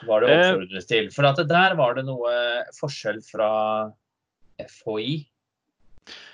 Var 0.08 0.24
det 0.24 0.32
Eh. 0.32 0.40
oppfordret 0.40 0.88
til. 0.90 1.12
For 1.14 1.28
at 1.30 1.42
der 1.50 1.76
var 1.80 1.96
det 1.96 2.06
noe 2.08 2.34
forskjell 2.78 3.22
fra 3.26 3.52
FHI. 4.62 5.26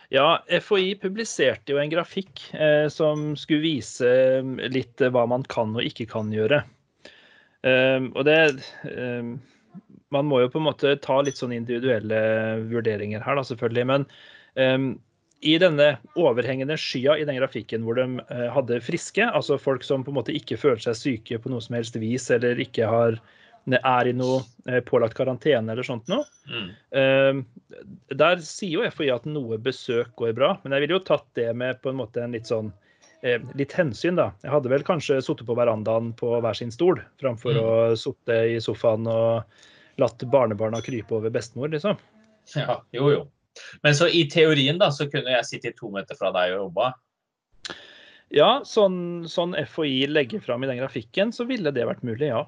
Ja, 0.09 0.41
FHI 0.49 0.95
publiserte 0.97 1.75
jo 1.75 1.77
en 1.77 1.91
grafikk 1.91 2.41
eh, 2.57 2.87
som 2.89 3.35
skulle 3.37 3.61
vise 3.61 4.09
eh, 4.09 4.69
litt 4.73 5.01
eh, 5.01 5.11
hva 5.13 5.27
man 5.29 5.45
kan 5.51 5.75
og 5.77 5.85
ikke 5.85 6.09
kan 6.09 6.31
gjøre. 6.33 6.63
Um, 7.59 8.13
og 8.15 8.23
det 8.23 8.63
um, 8.87 9.33
Man 10.15 10.29
må 10.29 10.37
jo 10.39 10.47
på 10.47 10.61
en 10.61 10.67
måte 10.69 10.93
ta 11.03 11.17
litt 11.19 11.35
sånn 11.35 11.51
individuelle 11.51 12.21
vurderinger 12.71 13.19
her, 13.19 13.35
da, 13.35 13.43
selvfølgelig. 13.43 13.85
Men 13.85 14.05
um, 14.55 14.87
i 15.41 15.57
denne 15.61 15.93
overhengende 16.19 16.75
skya 16.79 17.15
i 17.17 17.25
den 17.27 17.37
grafikken 17.39 17.85
hvor 17.87 17.95
de 17.95 18.05
eh, 18.29 18.47
hadde 18.51 18.81
friske, 18.83 19.23
altså 19.23 19.55
folk 19.61 19.85
som 19.87 20.03
på 20.03 20.11
en 20.11 20.17
måte 20.19 20.35
ikke 20.35 20.57
føler 20.59 20.81
seg 20.83 20.97
syke 20.99 21.39
på 21.39 21.51
noe 21.51 21.63
som 21.63 21.77
helst 21.77 21.95
vis, 21.95 22.25
eller 22.35 22.59
ikke 22.59 22.89
har, 22.89 23.19
er 23.69 24.09
i 24.09 24.15
noe 24.15 24.41
eh, 24.67 24.81
pålagt 24.83 25.15
karantene 25.15 25.71
eller 25.71 25.87
sånt 25.87 26.11
noe, 26.11 26.27
Mm. 26.49 26.69
Eh, 26.97 27.79
der 28.17 28.39
sier 28.41 28.79
jo 28.79 28.85
FHI 28.89 29.11
at 29.13 29.25
noe 29.29 29.59
besøk 29.61 30.15
går 30.17 30.33
bra, 30.35 30.55
men 30.63 30.73
jeg 30.73 30.81
ville 30.83 30.97
jo 30.97 31.05
tatt 31.05 31.27
det 31.37 31.51
med 31.55 31.77
på 31.83 31.91
en 31.91 31.99
måte 32.01 32.23
en 32.23 32.33
litt 32.33 32.49
sånn 32.49 32.71
litt 33.59 33.73
hensyn, 33.75 34.15
da. 34.15 34.29
Jeg 34.45 34.51
hadde 34.53 34.69
vel 34.71 34.83
kanskje 34.87 35.17
sittet 35.19 35.43
på 35.45 35.55
verandaen 35.59 36.13
på 36.15 36.37
hver 36.39 36.55
sin 36.55 36.71
stol, 36.71 37.01
framfor 37.19 37.51
Mm. 37.51 37.65
å 37.67 37.97
sitte 37.99 38.37
i 38.47 38.61
sofaen 38.63 39.03
og 39.11 39.43
latt 39.99 40.23
barnebarna 40.31 40.79
krype 40.81 41.11
over 41.17 41.29
bestemor, 41.29 41.67
liksom. 41.67 41.97
Ja, 42.55 42.77
jo, 42.95 43.09
jo. 43.11 43.25
Men 43.85 43.95
så 43.97 44.07
i 44.07 44.25
teorien 44.31 44.79
da, 44.81 44.91
så 44.93 45.09
kunne 45.11 45.33
jeg 45.37 45.47
sitte 45.47 45.75
to 45.77 45.91
meter 45.93 46.17
fra 46.19 46.31
deg 46.35 46.55
og 46.55 46.67
jobba. 46.67 46.91
Ja, 48.33 48.59
sånn, 48.67 49.25
sånn 49.29 49.55
FHI 49.57 50.05
legger 50.11 50.41
fram 50.43 50.63
i 50.63 50.69
den 50.69 50.77
grafikken, 50.81 51.33
så 51.33 51.47
ville 51.49 51.73
det 51.73 51.87
vært 51.89 52.05
mulig, 52.05 52.29
ja. 52.29 52.43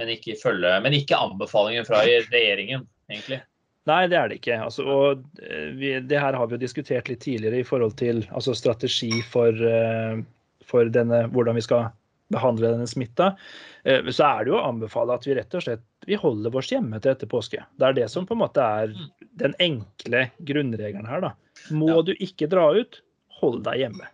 Men 0.00 0.14
ikke, 0.14 0.38
følge, 0.40 0.72
men 0.80 0.96
ikke 0.96 1.18
anbefalingen 1.18 1.84
fra 1.84 2.00
regjeringen, 2.06 2.86
egentlig. 3.10 3.42
Nei, 3.88 4.02
det 4.10 4.18
er 4.18 4.30
det 4.30 4.38
ikke. 4.40 4.58
Altså, 4.62 4.84
og 4.84 5.22
eh, 5.42 5.70
vi, 5.76 5.94
det 6.04 6.20
her 6.20 6.36
har 6.36 6.48
vi 6.48 6.56
jo 6.56 6.62
diskutert 6.62 7.08
litt 7.08 7.22
tidligere 7.24 7.62
i 7.62 7.66
forhold 7.66 7.96
til 8.00 8.22
altså, 8.28 8.54
strategi 8.56 9.22
for, 9.32 9.52
eh, 9.52 10.20
for 10.68 10.90
denne, 10.92 11.24
hvordan 11.32 11.56
vi 11.58 11.64
skal 11.64 11.88
behandle 12.32 12.70
denne 12.74 12.86
smitta. 12.90 13.36
Eh, 13.84 14.02
Så 14.12 14.24
er 14.26 14.44
det 14.44 14.52
jo 14.52 14.58
å 14.58 14.66
anbefale 14.68 15.14
at 15.14 15.24
vi 15.26 15.34
rett 15.38 15.54
og 15.54 15.62
slett 15.64 15.84
vi 16.08 16.16
holder 16.16 16.54
oss 16.56 16.70
hjemme 16.72 17.00
til 17.02 17.12
etter 17.12 17.28
påske. 17.28 17.60
Det 17.76 17.84
er 17.88 17.92
det 17.92 18.06
som 18.10 18.24
på 18.26 18.32
en 18.36 18.40
måte 18.40 18.62
er 18.64 18.94
den 19.36 19.54
enkle 19.60 20.30
grunnregelen 20.40 21.06
her. 21.06 21.20
da. 21.20 21.32
Må 21.70 21.88
Ja. 21.96 22.02
du 22.02 22.14
ikke 22.14 22.48
dra 22.48 22.70
ut, 22.72 23.00
hold 23.40 23.62
deg 23.64 23.78
hjemme. 23.84 24.08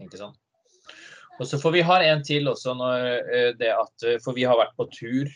Ikke 0.00 0.18
sant? 0.18 0.36
Og 1.40 1.46
så 1.46 1.58
får 1.58 1.72
vi 1.72 1.80
ha 1.82 1.96
en 2.02 2.22
til 2.22 2.44
også 2.46 2.76
når 2.78 3.06
eh, 3.34 3.52
det 3.58 3.72
at 3.74 4.04
eh, 4.06 4.18
For 4.22 4.32
vi 4.36 4.44
har 4.46 4.56
vært 4.56 4.76
på 4.78 4.86
tur 4.92 5.26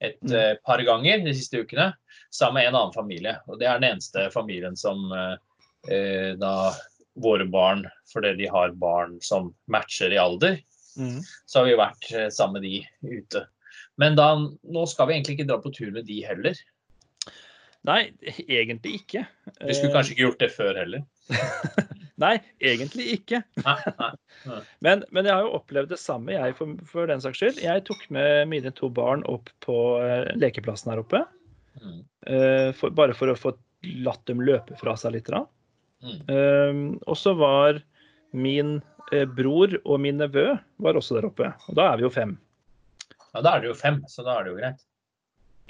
et 0.00 0.18
Mm. 0.22 0.56
par 0.66 0.78
ganger 0.82 1.22
de 1.24 1.32
siste 1.32 1.62
ukene 1.62 1.94
sammen 2.30 2.54
med 2.54 2.66
en 2.66 2.74
annen 2.74 2.92
familie. 2.92 3.36
Og 3.48 3.58
det 3.60 3.68
er 3.68 3.78
den 3.78 3.92
eneste 3.94 4.26
familien 4.32 4.74
som 4.76 5.10
eh, 5.12 6.34
da 6.34 6.72
våre 7.16 7.46
barn, 7.48 7.84
fordi 8.12 8.36
de 8.36 8.46
har 8.50 8.72
barn 8.72 9.20
som 9.22 9.54
matcher 9.68 10.10
i 10.12 10.18
alder, 10.18 10.58
så 10.96 11.60
har 11.60 11.68
vi 11.68 11.80
vært 11.80 12.10
eh, 12.12 12.30
sammen 12.34 12.60
med 12.60 12.68
de 12.68 13.18
ute. 13.18 13.44
Men 14.00 14.16
da, 14.18 14.28
nå 14.38 14.86
skal 14.90 15.08
vi 15.08 15.16
egentlig 15.16 15.38
ikke 15.38 15.48
dra 15.50 15.58
på 15.62 15.72
tur 15.74 15.92
med 15.94 16.06
de 16.08 16.20
heller. 16.26 16.58
Nei, 17.84 18.00
egentlig 18.48 19.00
ikke. 19.02 19.26
Vi 19.60 19.74
skulle 19.76 19.90
Eh, 19.90 19.94
kanskje 19.94 20.14
ikke 20.14 20.24
gjort 20.24 20.40
det 20.40 20.50
før 20.54 20.78
heller. 20.80 21.04
Nei, 22.24 22.36
egentlig 22.62 23.08
ikke. 23.18 23.42
Nei, 23.64 23.78
nei. 23.98 24.10
Men, 24.84 25.02
men 25.10 25.26
jeg 25.26 25.34
har 25.34 25.42
jo 25.42 25.56
opplevd 25.56 25.90
det 25.90 25.98
samme, 25.98 26.30
jeg, 26.30 26.54
for, 26.54 26.76
for 26.86 27.10
den 27.10 27.22
saks 27.24 27.40
skyld. 27.40 27.58
Jeg 27.64 27.82
tok 27.88 28.04
med 28.14 28.44
mine 28.52 28.70
to 28.76 28.86
barn 28.92 29.24
opp 29.26 29.50
på 29.64 29.78
eh, 29.98 30.28
lekeplassen 30.38 30.92
her 30.92 31.02
oppe. 31.02 31.24
Mm. 31.82 32.04
Uh, 32.28 32.70
for, 32.78 32.94
bare 32.94 33.16
for 33.18 33.32
å 33.32 33.34
få 33.34 33.50
latt 34.06 34.22
dem 34.30 34.44
løpe 34.46 34.78
fra 34.78 34.94
seg 35.00 35.16
litt. 35.16 35.32
Mm. 36.04 36.20
Uh, 36.30 36.78
og 37.02 37.18
så 37.18 37.34
var 37.36 37.82
min 38.34 38.78
eh, 39.12 39.26
bror 39.30 39.76
og 39.84 40.00
min 40.02 40.18
nevø 40.18 40.48
var 40.82 40.98
også 40.98 41.18
der 41.18 41.28
oppe. 41.30 41.50
Og 41.68 41.76
da 41.78 41.90
er 41.90 42.00
vi 42.00 42.06
jo 42.06 42.12
fem. 42.14 42.36
Ja, 43.32 43.42
da 43.42 43.54
er 43.54 43.62
det 43.62 43.70
jo 43.70 43.76
fem, 43.78 44.00
så 44.10 44.24
da 44.26 44.38
er 44.38 44.46
det 44.46 44.52
jo 44.52 44.58
greit. 44.58 44.88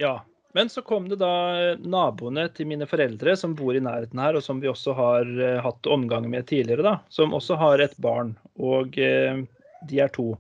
Ja. 0.01 0.15
Men 0.55 0.71
så 0.71 0.85
kom 0.87 1.09
det 1.11 1.19
da 1.23 1.33
eh, 1.59 1.83
naboene 1.83 2.47
til 2.55 2.69
mine 2.71 2.87
foreldre 2.89 3.35
som 3.37 3.57
bor 3.59 3.77
i 3.77 3.83
nærheten 3.83 4.21
her, 4.23 4.39
og 4.39 4.45
som 4.47 4.63
vi 4.63 4.71
også 4.71 4.95
har 4.97 5.29
eh, 5.35 5.61
hatt 5.65 5.91
omgang 5.91 6.29
med 6.31 6.49
tidligere, 6.51 6.87
da. 6.87 6.97
Som 7.13 7.35
også 7.37 7.59
har 7.61 7.83
et 7.85 7.97
barn. 8.03 8.37
Og 8.57 8.95
de 8.95 10.01
er 10.01 10.13
to. 10.15 10.35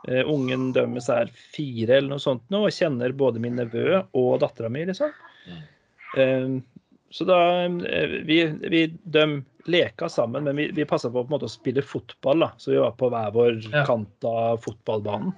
Ungen 0.00 0.70
dømmes 0.72 1.10
er 1.12 1.28
fire 1.52 1.98
eller 1.98 2.14
noe 2.14 2.22
sånt 2.22 2.46
nå, 2.48 2.62
og 2.64 2.72
kjenner 2.72 3.12
både 3.12 3.42
min 3.44 3.58
nevø 3.60 4.00
og 4.16 4.38
dattera 4.40 4.70
mi, 4.72 4.86
liksom. 4.88 5.12
Mm. 5.44 6.62
Så 7.10 7.26
da 7.26 7.36
eh, 7.66 8.16
Vi, 8.26 8.38
vi 8.70 8.84
de 9.04 9.24
leka 9.70 10.08
sammen, 10.08 10.44
men 10.46 10.56
vi, 10.56 10.68
vi 10.74 10.86
passa 10.88 11.10
på, 11.10 11.24
på 11.24 11.32
måte 11.34 11.48
å 11.48 11.52
spille 11.52 11.82
fotball, 11.84 12.46
da. 12.46 12.50
Så 12.58 12.72
vi 12.72 12.78
var 12.80 12.94
på 12.98 13.10
hver 13.12 13.32
vår 13.34 13.58
Ja. 13.72 13.84
kant 13.86 14.24
av 14.26 14.62
fotballbanen. 14.64 15.34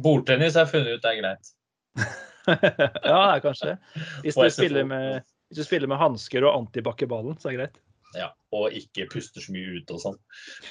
Bordtennis 0.00 0.56
har 0.56 0.66
jeg 0.66 0.72
funnet 0.72 0.96
ut 0.98 1.04
er 1.06 1.20
greit. 1.20 1.52
ja, 2.50 3.20
det 3.20 3.36
er 3.36 3.44
kanskje 3.44 3.70
det. 3.74 3.78
Hvis 4.24 4.38
du 4.40 4.50
spiller 4.50 4.88
med, 4.88 5.22
hvis 5.50 5.60
du 5.60 5.68
spiller 5.68 5.90
med 5.92 6.00
hansker 6.00 6.44
og 6.48 6.56
antibakkeballen, 6.64 7.36
så 7.38 7.50
er 7.50 7.52
det 7.52 7.60
greit. 7.60 7.80
Ja, 8.16 8.32
og 8.56 8.74
ikke 8.74 9.06
puster 9.12 9.44
så 9.44 9.52
mye 9.54 9.78
ut 9.78 9.90
og 9.94 10.00
sånn. 10.02 10.16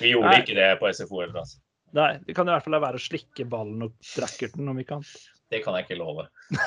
Vi 0.02 0.12
gjorde 0.12 0.34
Nei. 0.34 0.42
ikke 0.44 0.58
det 0.58 0.70
på 0.82 0.90
SFO 0.92 1.22
heller, 1.22 1.46
altså. 1.46 1.62
Nei, 1.96 2.12
vi 2.28 2.36
kan 2.38 2.50
i 2.50 2.52
hvert 2.54 2.66
fall 2.66 2.76
la 2.76 2.82
være 2.84 3.00
å 3.00 3.02
slikke 3.02 3.48
ballen 3.50 3.86
og 3.88 3.96
drakkerten, 4.12 4.68
om 4.70 4.78
vi 4.78 4.86
kan. 4.90 5.06
Det 5.50 5.64
kan 5.64 5.78
jeg 5.78 5.88
ikke 5.88 6.02
love. 6.02 6.28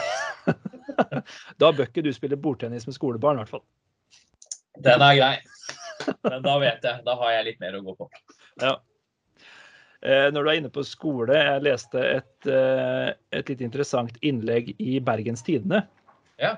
Da 1.61 1.71
bør 1.73 1.87
ikke 1.87 2.05
du 2.05 2.13
spille 2.15 2.39
bordtennis 2.41 2.87
med 2.89 2.97
skolebarn, 2.97 3.39
i 3.39 3.45
hvert 3.45 3.55
fall. 3.57 3.65
Den 4.83 5.05
er 5.05 5.19
grei. 5.19 5.35
Men 6.25 6.43
da 6.45 6.57
vet 6.63 6.87
jeg. 6.87 7.05
Da 7.07 7.15
har 7.21 7.37
jeg 7.37 7.47
litt 7.51 7.61
mer 7.63 7.77
å 7.79 7.85
gå 7.85 7.95
på. 7.99 8.09
Ja. 8.63 8.77
Eh, 10.03 10.29
Når 10.35 10.43
du 10.43 10.51
er 10.51 10.59
inne 10.59 10.73
på 10.73 10.85
skole, 10.87 11.37
jeg 11.39 11.65
leste 11.67 12.03
et, 12.03 12.51
eh, 12.51 13.13
et 13.31 13.49
litt 13.53 13.63
interessant 13.63 14.17
innlegg 14.21 14.75
i 14.83 14.99
Bergens 15.01 15.45
Tidende. 15.47 15.85
Ja. 16.43 16.57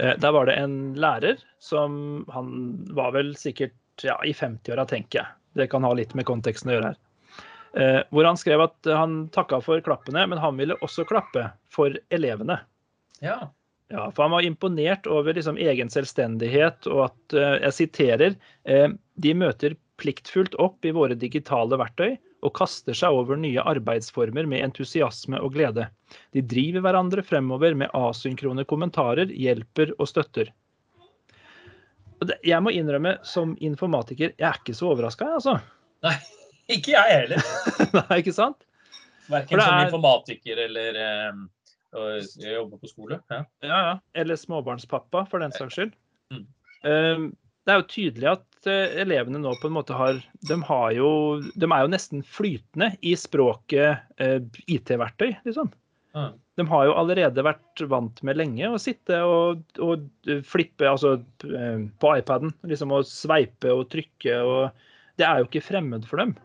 Eh, 0.00 0.16
Der 0.16 0.32
var 0.32 0.46
det 0.46 0.56
en 0.58 0.94
lærer 0.94 1.38
som 1.60 2.24
Han 2.32 2.86
var 2.90 3.12
vel 3.12 3.34
sikkert 3.36 3.76
ja, 4.02 4.16
i 4.24 4.32
50-åra, 4.32 4.86
tenker 4.88 5.20
jeg. 5.20 5.26
Det 5.54 5.70
kan 5.70 5.84
ha 5.84 5.92
litt 5.94 6.14
med 6.14 6.26
konteksten 6.26 6.70
å 6.72 6.78
gjøre 6.78 6.94
her. 6.94 7.00
Hvor 8.10 8.24
han 8.24 8.36
skrev 8.38 8.60
at 8.62 8.86
han 8.86 9.28
takka 9.34 9.60
for 9.62 9.80
klappene, 9.82 10.28
men 10.30 10.38
han 10.38 10.56
ville 10.56 10.76
også 10.82 11.04
klappe 11.06 11.52
for 11.70 11.94
elevene. 12.10 12.60
Ja. 13.20 13.52
Ja, 13.92 14.06
for 14.16 14.24
han 14.24 14.32
var 14.32 14.42
imponert 14.42 15.06
over 15.06 15.34
liksom 15.36 15.58
egen 15.60 15.90
selvstendighet, 15.92 16.86
og 16.90 17.04
at, 17.10 17.34
eh, 17.36 17.58
jeg 17.66 17.74
siterer, 17.76 18.36
eh, 18.64 18.88
de 19.20 19.34
møter 19.36 19.76
pliktfullt 20.00 20.56
opp 20.58 20.84
i 20.88 20.90
våre 20.96 21.14
digitale 21.14 21.76
verktøy 21.78 22.16
og 22.44 22.52
kaster 22.56 22.96
seg 22.96 23.12
over 23.14 23.36
nye 23.38 23.60
arbeidsformer 23.62 24.48
med 24.50 24.64
entusiasme 24.64 25.38
og 25.40 25.52
glede. 25.54 25.86
De 26.34 26.42
driver 26.42 26.80
hverandre 26.84 27.22
fremover 27.24 27.76
med 27.76 27.92
asynkrone 27.94 28.64
kommentarer, 28.68 29.30
hjelper 29.30 29.92
og 29.98 30.08
støtter. 30.10 30.50
Jeg 32.44 32.62
må 32.64 32.72
innrømme, 32.72 33.18
som 33.26 33.52
informatiker, 33.60 34.32
jeg 34.38 34.48
er 34.48 34.58
ikke 34.60 34.74
så 34.76 34.90
overraska, 34.94 35.28
altså. 35.36 35.58
Nei, 36.04 36.14
ikke 36.72 36.94
jeg 36.94 37.18
heller. 37.18 37.42
Nei, 38.08 38.20
ikke 38.22 38.32
sant? 38.36 38.64
Verken 39.28 39.60
som 39.60 39.74
er- 39.76 39.86
informatiker 39.90 40.64
eller 40.66 40.98
eh, 41.04 41.42
å 41.94 42.04
jobber 42.42 42.80
på 42.82 42.90
skole. 42.90 43.20
Ja. 43.30 43.44
Ja, 43.64 43.78
ja. 43.88 43.94
Eller 44.20 44.38
småbarnspappa, 44.40 45.24
for 45.30 45.42
den 45.44 45.54
saks 45.54 45.78
skyld. 45.78 45.96
Mm. 46.34 46.44
Eh, 46.84 47.24
Det 47.64 47.72
er 47.72 47.78
jo 47.80 47.86
tydelig 47.88 48.28
at 48.28 48.66
eh, 48.68 48.98
elevene 49.00 49.38
nå 49.40 49.54
på 49.60 49.70
en 49.70 49.76
måte 49.78 49.96
har 49.96 50.18
De, 50.44 50.58
har 50.68 50.90
jo, 50.92 51.08
de 51.56 51.64
er 51.70 51.86
jo 51.86 51.92
nesten 51.94 52.20
flytende 52.26 52.90
i 53.00 53.14
språket 53.16 54.02
eh, 54.20 54.40
IT-verktøy, 54.68 55.30
liksom. 55.48 55.70
De 56.54 56.62
har 56.70 56.84
jo 56.86 56.92
allerede 56.94 57.42
vært 57.42 57.80
vant 57.90 58.20
med 58.22 58.36
lenge 58.38 58.68
å 58.70 58.76
sitte 58.78 59.16
og, 59.26 59.64
og 59.82 60.04
flippe 60.46 60.86
altså 60.86 61.16
eh, 61.48 61.88
på 61.98 62.12
iPaden. 62.20 62.52
Liksom 62.70 62.92
å 62.94 63.00
sveipe 63.02 63.72
og 63.74 63.88
trykke 63.90 64.36
og 64.46 64.84
Det 65.18 65.26
er 65.26 65.40
jo 65.40 65.48
ikke 65.48 65.64
fremmed 65.72 66.06
for 66.06 66.22
dem. 66.22 66.36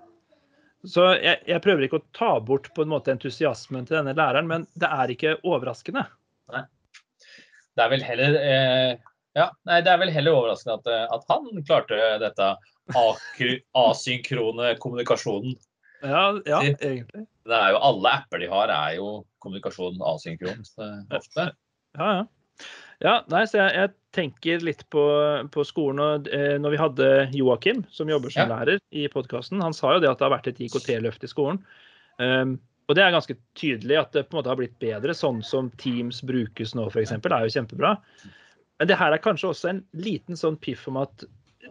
Så 0.88 1.06
jeg, 1.20 1.42
jeg 1.50 1.62
prøver 1.63 1.86
ikke 1.86 2.00
å 2.00 2.08
ta 2.15 2.32
bort 2.44 2.70
på 2.76 2.86
en 2.86 2.92
måte 2.94 3.12
entusiasmen 3.12 3.88
til 3.88 4.00
denne 4.00 4.15
læreren, 4.15 4.48
men 4.48 4.65
det 4.80 4.88
er 4.88 5.12
ikke 5.12 5.38
overraskende. 5.44 6.06
Det 6.50 7.86
er 7.86 7.92
vel 7.92 8.04
heller 8.04 8.36
eh, 8.39 8.94
ja, 9.38 9.46
nei, 9.68 9.80
det 9.86 9.92
er 9.92 10.00
vel 10.02 10.12
heller 10.12 10.36
overraskende 10.36 10.80
at, 10.80 10.88
eh, 10.92 11.06
at 11.15 11.28
han 11.30 11.63
klarte 11.68 12.00
dette 12.24 12.48
asynkrone 13.78 14.74
kommunikasjonen. 14.84 15.56
Ja, 16.02 16.24
ja 16.48 16.62
egentlig. 16.63 17.26
Det 17.48 17.56
er 17.56 17.74
jo 17.76 17.82
Alle 17.89 18.13
apper 18.22 18.42
de 18.42 18.50
har, 18.52 18.72
er 18.74 18.98
jo 18.98 19.10
kommunikasjon 19.44 20.00
asynkron 20.13 20.63
ofte. 20.63 21.50
Ja, 21.98 22.12
ja. 22.20 22.24
Ja, 22.99 23.21
nei, 23.31 23.45
så 23.47 23.62
jeg, 23.62 23.75
jeg 23.77 23.91
tenker 24.15 24.63
litt 24.65 24.81
på, 24.91 25.03
på 25.53 25.63
skolen. 25.67 26.01
og 26.03 26.27
eh, 26.35 26.57
når 26.59 26.73
vi 26.73 26.79
hadde 26.81 27.12
Joakim, 27.38 27.85
som 27.95 28.09
jobber 28.12 28.33
som 28.33 28.43
Ja. 28.43 28.57
lærer, 28.57 28.81
i 28.91 29.05
podkasten, 29.12 29.62
han 29.63 29.75
sa 29.75 29.93
jo 29.95 30.01
det 30.03 30.09
at 30.12 30.19
det 30.19 30.27
har 30.27 30.35
vært 30.35 30.49
et 30.51 30.59
IKT-løft 30.67 31.23
i 31.23 31.31
skolen. 31.31 31.62
Um, 32.19 32.57
og 32.89 32.97
det 32.97 33.05
er 33.05 33.13
ganske 33.13 33.38
tydelig 33.55 33.99
at 34.01 34.12
det 34.17 34.25
på 34.27 34.33
en 34.35 34.41
måte 34.41 34.51
har 34.51 34.59
blitt 34.59 34.75
bedre. 34.81 35.13
Sånn 35.15 35.43
som 35.45 35.69
Teams 35.79 36.23
brukes 36.25 36.73
nå, 36.75 36.89
f.eks., 36.89 37.13
er 37.15 37.45
jo 37.45 37.53
kjempebra. 37.53 37.93
Men 38.79 38.89
det 38.89 38.97
her 38.99 39.13
er 39.13 39.21
kanskje 39.23 39.51
også 39.53 39.69
en 39.69 39.83
liten 39.93 40.35
sånn 40.39 40.57
piff 40.59 40.88
om 40.89 40.97
at 40.99 41.23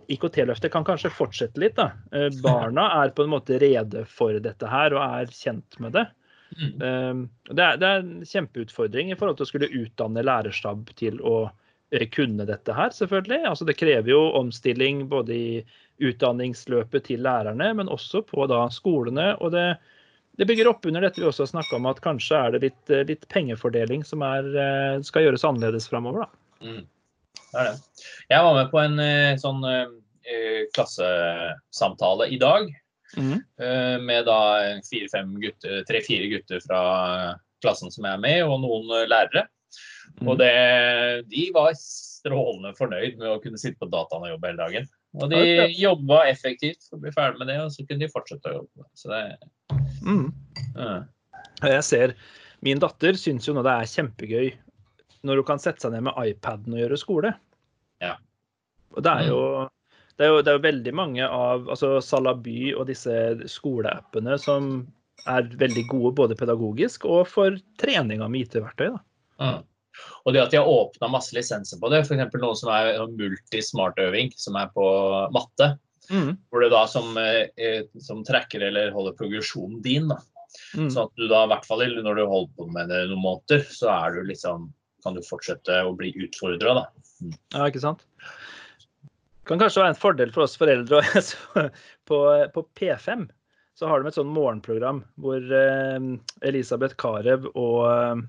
IKT-løftet 0.08 0.72
kan 0.72 0.86
kanskje 0.86 1.10
fortsette 1.12 1.60
litt. 1.60 1.74
da. 1.76 1.90
Eh, 2.14 2.28
barna 2.40 2.86
er 3.02 3.10
på 3.12 3.26
en 3.26 3.34
måte 3.34 3.58
rede 3.60 4.06
for 4.08 4.38
dette 4.40 4.70
her 4.70 4.94
og 4.96 5.02
er 5.02 5.26
kjent 5.34 5.76
med 5.82 5.92
det. 5.98 6.06
Mm. 6.56 6.82
Um, 6.82 7.22
det, 7.50 7.62
er, 7.62 7.76
det 7.76 7.88
er 7.88 8.02
en 8.02 8.26
kjempeutfordring 8.26 9.12
i 9.12 9.16
forhold 9.18 9.38
til 9.38 9.46
å 9.46 9.50
skulle 9.50 9.72
utdanne 9.82 10.24
lærerstab 10.24 10.88
til 10.98 11.20
å 11.20 11.36
eh, 11.92 12.06
kunne 12.14 12.46
dette 12.48 12.74
her, 12.74 12.94
selvfølgelig. 12.94 13.42
Altså, 13.50 13.68
det 13.68 13.76
krever 13.78 14.12
jo 14.14 14.22
omstilling 14.38 15.04
både 15.12 15.36
i 15.36 15.52
utdanningsløpet 16.08 17.08
til 17.10 17.24
lærerne, 17.26 17.70
men 17.78 17.92
også 17.92 18.24
på 18.26 18.48
da 18.50 18.64
skolene. 18.72 19.30
Og 19.44 19.52
det, 19.54 19.66
det 20.40 20.48
bygger 20.48 20.72
opp 20.72 20.88
under 20.88 21.04
dette 21.04 21.20
vi 21.20 21.28
også 21.28 21.46
har 21.46 21.52
snakka 21.52 21.78
om, 21.78 21.88
at 21.90 22.02
kanskje 22.04 22.40
er 22.40 22.56
det 22.56 22.64
litt, 22.68 22.96
litt 23.12 23.28
pengefordeling 23.34 24.06
som 24.06 24.24
er, 24.26 24.48
eh, 24.54 24.98
skal 25.06 25.28
gjøres 25.28 25.46
annerledes 25.48 25.90
framover. 25.90 26.30
Mm. 26.64 26.84
Det 27.48 27.64
det. 27.64 27.78
Jeg 28.28 28.44
var 28.44 28.56
med 28.56 28.68
på 28.72 28.82
en 28.82 29.00
eh, 29.00 29.38
sånn 29.40 29.64
klassesamtale 30.76 32.26
i 32.28 32.36
dag. 32.36 32.66
Eh, 33.16 33.96
med 34.04 34.26
da 34.28 34.40
fire-fem 34.84 35.36
gutter, 35.40 35.80
tre-fire 35.88 36.28
gutter 36.32 36.60
fra 36.64 36.82
klassen 37.64 37.90
som 37.90 38.04
jeg 38.04 38.18
er 38.18 38.22
med, 38.22 38.42
og 38.44 38.60
noen 38.64 38.92
eh, 38.98 39.08
lærere. 39.08 39.46
Mm. 40.18 40.28
Og 40.28 40.38
det, 40.40 40.52
de 41.30 41.48
var 41.54 41.74
strålende 41.78 42.74
fornøyd 42.78 43.18
med 43.20 43.28
å 43.30 43.40
kunne 43.42 43.60
sitte 43.60 43.78
på 43.80 43.90
dataen 43.92 44.26
og 44.26 44.32
jobbe 44.34 44.50
hele 44.50 44.64
dagen. 44.64 44.88
Og 45.18 45.30
de 45.32 45.42
jobba 45.78 46.22
effektivt 46.28 46.84
for 46.88 46.98
å 46.98 47.02
bli 47.04 47.12
ferdig 47.14 47.40
med 47.40 47.50
det, 47.50 47.58
og 47.64 47.72
så 47.72 47.84
kunne 47.86 48.04
de 48.04 48.12
fortsette 48.12 48.50
å 48.50 48.58
jobbe. 48.60 48.88
Så 48.98 49.12
det, 49.12 49.22
Mm. 50.04 50.32
ja. 50.76 51.04
Jeg 51.62 51.84
ser 51.84 52.14
Min 52.60 52.78
datter 52.82 53.14
syns 53.14 53.46
jo 53.46 53.52
nå 53.54 53.62
det 53.62 53.70
er 53.70 53.90
kjempegøy 53.90 54.48
når 55.26 55.40
hun 55.40 55.46
kan 55.46 55.60
sette 55.62 55.82
seg 55.82 55.92
ned 55.92 56.06
med 56.08 56.18
iPaden 56.18 56.74
og 56.74 56.80
gjøre 56.80 56.98
skole. 56.98 57.30
Ja. 58.02 58.16
Og 58.94 59.02
det 59.06 59.12
er 59.12 59.28
jo 59.30 59.40
det 60.18 60.26
er 60.26 60.32
jo, 60.32 60.42
det 60.42 60.52
er 60.52 60.58
jo 60.58 60.66
veldig 60.66 60.94
mange 60.98 61.24
av 61.24 61.68
altså 61.70 61.96
Salaby 62.02 62.72
og 62.74 62.88
disse 62.90 63.14
skoleappene 63.50 64.38
som 64.42 64.70
er 65.28 65.50
veldig 65.60 65.84
gode 65.90 66.14
både 66.18 66.36
pedagogisk 66.38 67.06
og 67.08 67.26
for 67.30 67.58
trening 67.80 68.22
av 68.24 68.34
IT-verktøy. 68.34 68.92
Ja. 69.38 69.52
Og 70.26 70.34
det 70.34 70.42
at 70.44 70.54
de 70.54 70.60
har 70.60 70.70
åpna 70.70 71.10
masse 71.10 71.34
lisenser 71.34 71.80
på 71.82 71.90
det, 71.92 72.04
f.eks. 72.04 72.34
noe 72.38 72.56
som 72.58 72.70
er 72.74 72.98
multi-smart-øving, 73.18 74.32
som 74.38 74.58
er 74.60 74.70
på 74.74 74.88
matte. 75.34 75.72
Hvor 76.08 76.62
det 76.62 76.70
da 76.72 76.84
som, 76.88 77.16
eh, 77.20 77.82
som 78.00 78.22
tracker 78.24 78.62
eller 78.70 78.94
holder 78.94 79.16
progresjonen 79.18 79.82
din. 79.84 80.08
da. 80.08 80.18
Mm. 80.74 80.88
Sånn 80.90 81.04
at 81.06 81.20
du 81.20 81.26
da, 81.28 81.44
i 81.44 81.50
hvert 81.52 81.66
fall 81.68 81.84
når 81.84 82.20
du 82.20 82.24
holder 82.24 82.52
på 82.56 82.68
med 82.72 82.92
det 82.92 83.02
noen 83.10 83.24
måneder, 83.24 83.66
så 83.68 83.90
er 83.92 84.16
du 84.16 84.22
liksom, 84.30 84.70
kan 85.04 85.18
du 85.18 85.22
fortsette 85.26 85.82
å 85.84 85.94
bli 85.98 86.14
utfordra. 86.24 86.78
Da. 86.80 86.86
Ja, 87.54 87.68
ikke 87.68 87.84
sant? 87.84 88.06
Kan 89.48 89.60
kanskje 89.60 89.82
være 89.82 89.94
en 89.94 89.98
fordel 89.98 90.32
for 90.34 90.44
oss 90.44 90.58
foreldre. 90.60 91.00
på, 92.08 92.18
på 92.54 92.64
P5 92.78 93.28
så 93.78 93.88
har 93.88 94.02
de 94.02 94.10
et 94.10 94.18
sånn 94.18 94.32
morgenprogram 94.34 95.04
hvor 95.22 95.38
eh, 95.38 96.08
Elisabeth 96.48 96.98
Carew 96.98 97.46
og 97.54 97.86
eh, 97.88 98.26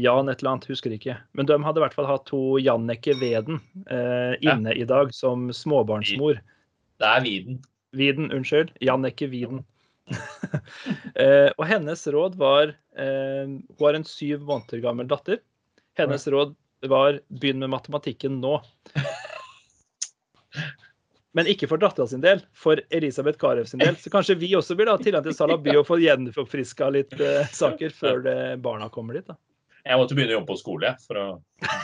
Jan 0.00 0.30
et 0.32 0.40
eller 0.40 0.54
annet, 0.54 0.70
husker 0.72 0.94
ikke. 0.94 1.18
Men 1.36 1.46
de 1.48 1.58
hadde 1.60 1.78
i 1.78 1.84
hvert 1.84 1.94
fall 1.94 2.08
hatt 2.08 2.24
to 2.30 2.56
Janneke 2.58 3.14
Veden 3.20 3.60
eh, 3.86 4.34
Ja. 4.40 4.56
inne 4.56 4.72
i 4.74 4.86
dag 4.88 5.12
som 5.14 5.50
småbarnsmor. 5.54 6.40
Det 7.02 7.08
er 7.08 7.24
viden. 7.24 7.60
Viden, 7.96 8.30
unnskyld. 8.32 8.72
Janneke 8.80 9.28
Viden. 9.28 9.62
eh, 11.22 11.52
og 11.54 11.64
hennes 11.68 12.02
råd 12.10 12.34
var 12.40 12.72
eh, 12.98 13.44
Hun 13.46 13.84
har 13.84 14.00
en 14.00 14.08
syv 14.08 14.42
måneder 14.48 14.82
gammel 14.84 15.08
datter. 15.12 15.42
Hennes 16.00 16.26
råd 16.26 16.56
var 16.88 17.20
begynn 17.28 17.60
med 17.62 17.70
matematikken 17.76 18.40
nå. 18.42 18.56
Men 21.34 21.46
ikke 21.48 21.64
for 21.70 21.80
dattera 21.80 22.04
sin 22.10 22.20
del, 22.20 22.42
for 22.52 22.76
Elisabeth 22.92 23.38
Carew 23.40 23.64
sin 23.64 23.80
del. 23.80 23.96
Så 23.96 24.10
kanskje 24.12 24.34
vi 24.36 24.50
også 24.58 24.76
burde 24.76 24.92
ha 24.92 24.98
tilgang 25.00 25.22
til 25.24 25.32
Salaby 25.32 25.72
og 25.80 25.86
få 25.88 25.96
gjenforfriska 26.02 26.90
litt 26.92 27.14
uh, 27.20 27.46
saker 27.56 27.94
før 27.96 28.20
det, 28.26 28.34
barna 28.60 28.90
kommer 28.92 29.16
dit. 29.16 29.24
da. 29.30 29.38
Jeg 29.86 29.98
måtte 29.98 30.14
begynne 30.14 30.34
å 30.34 30.38
jobbe 30.40 30.52
på 30.52 30.58
skole 30.60 30.90
jeg, 30.90 31.00
for 31.08 31.18
å 31.18 31.24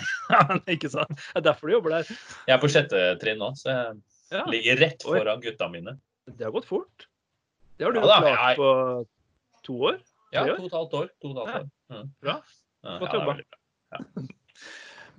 ikke 0.74 0.90
sant? 0.92 1.10
Det 1.16 1.40
er 1.40 1.46
derfor 1.48 1.66
du 1.66 1.72
jobber 1.78 1.96
der. 1.96 2.10
Jeg 2.46 2.54
er 2.54 2.60
på 2.62 2.68
sjette 2.70 3.00
trinn 3.22 3.40
nå, 3.40 3.48
så 3.58 3.72
jeg 3.72 3.96
Ja, 4.36 4.44
ligger 4.52 4.76
rett 4.84 5.02
foran 5.08 5.40
gutta 5.40 5.70
mine. 5.72 5.96
det 6.28 6.44
har 6.44 6.52
gått 6.52 6.68
fort. 6.68 7.08
Det 7.80 7.86
har 7.88 7.96
du 7.96 8.00
Ja 8.02 8.06
da, 8.06 8.20
klart 8.20 8.36
jeg- 8.36 8.56
på 8.60 8.68
to 9.64 9.78
år. 9.90 9.98
Ja, 10.36 10.44
to 10.44 10.58
og 10.60 10.66
et 10.68 10.76
halvt 10.76 10.94
år. 11.00 11.08
To 11.24 11.28
og 11.32 11.40
et 11.48 11.54
halvt 11.54 11.54
Ja. 11.56 11.62
år. 11.64 11.70
Ja. 11.96 12.04
Bra. 12.20 12.36
Ja, 12.84 12.98
Godt 13.00 13.12
ja, 13.12 13.18
jobba. 13.18 13.38
bra. 13.40 14.28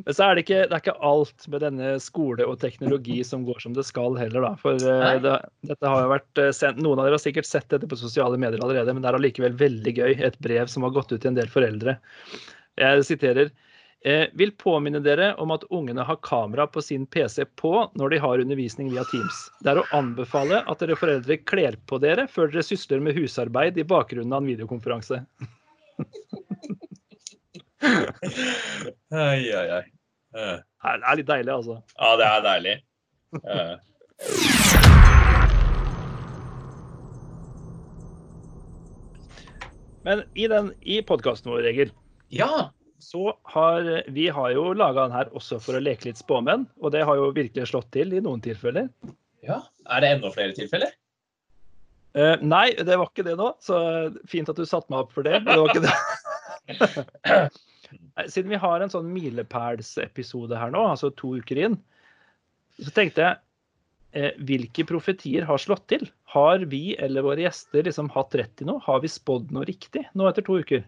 Men 0.06 0.16
så 0.16 0.26
er 0.26 0.36
det, 0.36 0.44
ikke, 0.46 0.60
det 0.70 0.76
er 0.76 0.84
ikke 0.84 1.08
alt 1.10 1.48
med 1.52 1.64
denne 1.66 1.94
skole 2.04 2.46
og 2.48 2.60
teknologi 2.62 3.18
som 3.28 3.44
går 3.48 3.64
som 3.64 3.74
det 3.76 3.84
skal 3.88 4.16
heller, 4.20 4.46
da. 4.46 4.52
For 4.62 4.80
eh, 4.80 5.16
det, 5.24 5.34
dette 5.68 5.92
har 5.92 6.06
jo 6.06 6.12
vært 6.14 6.42
eh, 6.44 6.52
sendt 6.56 6.80
Noen 6.84 7.02
av 7.02 7.10
dere 7.10 7.18
har 7.18 7.24
sikkert 7.24 7.50
sett 7.50 7.68
dette 7.74 7.90
på 7.90 8.00
sosiale 8.00 8.40
medier 8.40 8.64
allerede, 8.64 8.96
men 8.96 9.04
det 9.04 9.12
er 9.12 9.20
allikevel 9.20 9.58
veldig 9.60 9.96
gøy. 9.98 10.14
Et 10.30 10.38
brev 10.46 10.72
som 10.72 10.88
har 10.88 10.96
gått 10.96 11.12
ut 11.12 11.20
til 11.20 11.34
en 11.34 11.40
del 11.40 11.52
foreldre. 11.52 11.98
Jeg 12.80 13.08
siterer. 13.10 13.52
Eh, 14.08 14.30
vil 14.40 14.54
påminne 14.56 15.02
dere 15.04 15.34
om 15.44 15.52
at 15.52 15.66
ungene 15.76 16.06
har 16.08 16.22
kamera 16.24 16.64
på 16.72 16.80
sin 16.82 17.04
PC 17.12 17.44
på 17.60 17.74
når 18.00 18.14
de 18.14 18.20
har 18.24 18.40
undervisning 18.40 18.94
via 18.94 19.04
Teams. 19.12 19.42
Det 19.60 19.74
er 19.74 19.82
å 19.82 19.88
anbefale 19.98 20.62
at 20.64 20.80
dere 20.80 20.96
foreldre 20.96 21.42
kler 21.44 21.76
på 21.92 22.00
dere 22.00 22.30
før 22.32 22.48
dere 22.54 22.64
sysler 22.64 23.04
med 23.04 23.20
husarbeid 23.20 23.76
i 23.76 23.84
bakgrunnen 23.84 24.32
av 24.32 24.46
en 24.46 24.54
videokonferanse. 24.54 25.20
Ai, 27.82 29.52
ai, 29.56 29.68
ai. 29.80 29.84
Uh. 30.36 30.58
Det 30.84 31.04
er 31.12 31.16
litt 31.20 31.30
deilig, 31.30 31.54
altså. 31.54 31.80
Ja, 32.00 32.12
det 32.20 32.28
er 32.30 32.44
deilig. 32.46 32.76
Uh. 33.40 34.80
Men 40.04 40.24
i, 40.34 40.48
den- 40.48 40.74
i 40.82 41.02
podkasten 41.02 41.52
vår, 41.52 41.66
Egil, 41.70 41.92
Ja. 42.30 42.70
så 43.00 43.34
har 43.44 44.04
vi 44.12 44.28
har 44.28 44.50
jo 44.52 44.74
laga 44.74 45.04
den 45.08 45.12
her 45.16 45.30
også 45.36 45.60
for 45.64 45.74
å 45.78 45.84
leke 45.84 46.06
litt 46.10 46.18
spåmenn, 46.20 46.66
og 46.82 46.92
det 46.92 47.04
har 47.08 47.16
jo 47.16 47.32
virkelig 47.36 47.68
slått 47.72 47.92
til 47.92 48.14
i 48.14 48.20
noen 48.24 48.42
tilfeller. 48.44 48.90
ja. 49.44 49.62
Er 49.90 50.02
det 50.02 50.10
enda 50.16 50.30
flere 50.30 50.54
tilfeller? 50.54 50.92
Uh, 52.16 52.36
nei, 52.42 52.72
det 52.74 52.98
var 52.98 53.08
ikke 53.10 53.24
det 53.26 53.36
nå, 53.38 53.54
så 53.62 53.78
fint 54.28 54.50
at 54.50 54.56
du 54.58 54.66
satte 54.66 54.90
meg 54.90 55.00
opp 55.06 55.12
for 55.14 55.24
det. 55.24 55.44
men 55.44 55.54
det 55.56 55.62
var 55.62 55.70
ikke 55.70 55.86
det. 55.88 57.50
Siden 58.28 58.52
vi 58.52 58.60
har 58.62 58.82
en 58.82 58.92
sånn 58.92 59.10
milepælsepisode 59.14 60.58
her 60.60 60.74
nå, 60.74 60.84
altså 60.92 61.12
to 61.18 61.36
uker 61.40 61.62
inn, 61.66 61.78
så 62.80 62.94
tenkte 62.96 63.26
jeg 63.26 63.40
eh, 64.16 64.38
hvilke 64.46 64.86
profetier 64.88 65.48
har 65.48 65.62
slått 65.62 65.88
til? 65.92 66.06
Har 66.34 66.64
vi 66.72 66.94
eller 67.02 67.26
våre 67.26 67.44
gjester 67.48 67.88
liksom 67.88 68.12
hatt 68.14 68.38
rett 68.40 68.64
i 68.64 68.68
noe? 68.70 68.84
Har 68.86 69.02
vi 69.04 69.12
spådd 69.12 69.52
noe 69.56 69.68
riktig 69.68 70.06
nå 70.14 70.30
etter 70.30 70.46
to 70.46 70.60
uker? 70.62 70.86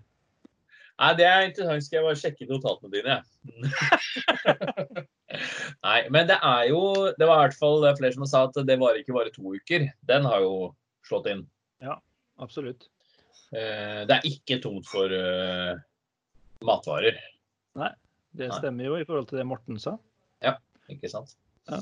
Nei, 1.02 1.14
det 1.18 1.26
er 1.26 1.48
interessant. 1.48 1.86
Skal 1.88 1.98
jeg 1.98 2.06
bare 2.06 2.20
sjekke 2.20 2.48
notatene 2.50 2.94
dine, 2.94 3.18
jeg. 3.18 3.24
Nei, 5.88 6.00
men 6.14 6.28
det 6.30 6.36
er 6.44 6.66
jo 6.68 6.82
Det 7.18 7.26
var 7.26 7.40
i 7.40 7.46
hvert 7.46 7.56
fall 7.58 7.86
flere 7.98 8.14
som 8.14 8.28
sa 8.28 8.44
at 8.50 8.60
det 8.68 8.76
var 8.78 9.00
ikke 9.00 9.16
bare 9.16 9.34
to 9.34 9.56
uker. 9.56 9.88
Den 10.06 10.28
har 10.30 10.44
jo 10.44 10.72
slått 11.08 11.30
inn. 11.32 11.46
Ja, 11.82 11.98
Absolutt. 12.42 12.88
Eh, 13.54 14.04
Det 14.08 14.18
er 14.18 14.28
ikke 14.28 14.60
tomt 14.64 14.88
for 14.90 15.12
eh, 16.62 17.21
Nei, 17.82 17.89
Det 18.38 18.52
stemmer 18.54 18.86
jo 18.86 18.97
i 19.00 19.06
forhold 19.08 19.28
til 19.30 19.39
det 19.41 19.45
Morten 19.47 19.80
sa. 19.80 19.97
Ja, 20.43 20.56
ikke 20.91 21.10
sant? 21.12 21.36
Ja. 21.69 21.80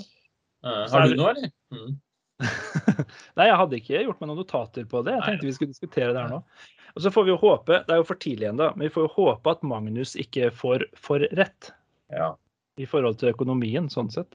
Eh, 0.66 0.86
Har 0.92 1.08
du 1.08 1.16
noe, 1.20 1.32
eller? 1.36 1.52
Mm. 1.74 1.98
Nei, 3.38 3.46
jeg 3.50 3.58
hadde 3.60 3.80
ikke 3.80 4.04
gjort 4.06 4.20
meg 4.22 4.30
noen 4.32 4.40
notater 4.44 4.86
på 4.90 5.02
det. 5.06 5.14
Jeg 5.16 5.22
Nei. 5.22 5.30
tenkte 5.34 5.48
vi 5.50 5.56
skulle 5.58 5.74
diskutere 5.74 6.14
det 6.16 6.22
her 6.24 6.32
nå. 6.32 6.42
Og 6.96 7.04
så 7.06 7.12
får 7.14 7.26
vi 7.28 7.32
jo 7.34 7.40
håpe, 7.42 7.82
det 7.86 7.94
er 7.94 8.00
jo 8.02 8.06
for 8.08 8.18
tidlig 8.20 8.48
ennå, 8.50 8.70
men 8.76 8.88
vi 8.88 8.92
får 8.94 9.06
jo 9.06 9.12
håpe 9.14 9.52
at 9.54 9.62
Magnus 9.68 10.16
ikke 10.20 10.50
får 10.56 10.88
for 10.98 11.22
rett 11.38 11.72
Ja. 12.12 12.32
i 12.82 12.88
forhold 12.90 13.20
til 13.22 13.30
økonomien, 13.34 13.90
sånn 13.94 14.10
sett. 14.12 14.34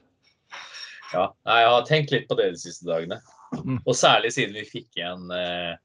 ja. 1.11 1.25
Nei, 1.45 1.57
jeg 1.61 1.71
har 1.73 1.85
tenkt 1.89 2.11
litt 2.15 2.29
på 2.29 2.37
det 2.39 2.51
de 2.53 2.61
siste 2.61 2.87
dagene. 2.87 3.19
Mm. 3.59 3.81
Og 3.85 3.93
særlig 3.95 4.31
siden 4.35 4.55
vi 4.55 4.63
fikk 4.69 4.95
igjen 4.97 5.27
eh, 5.35 5.75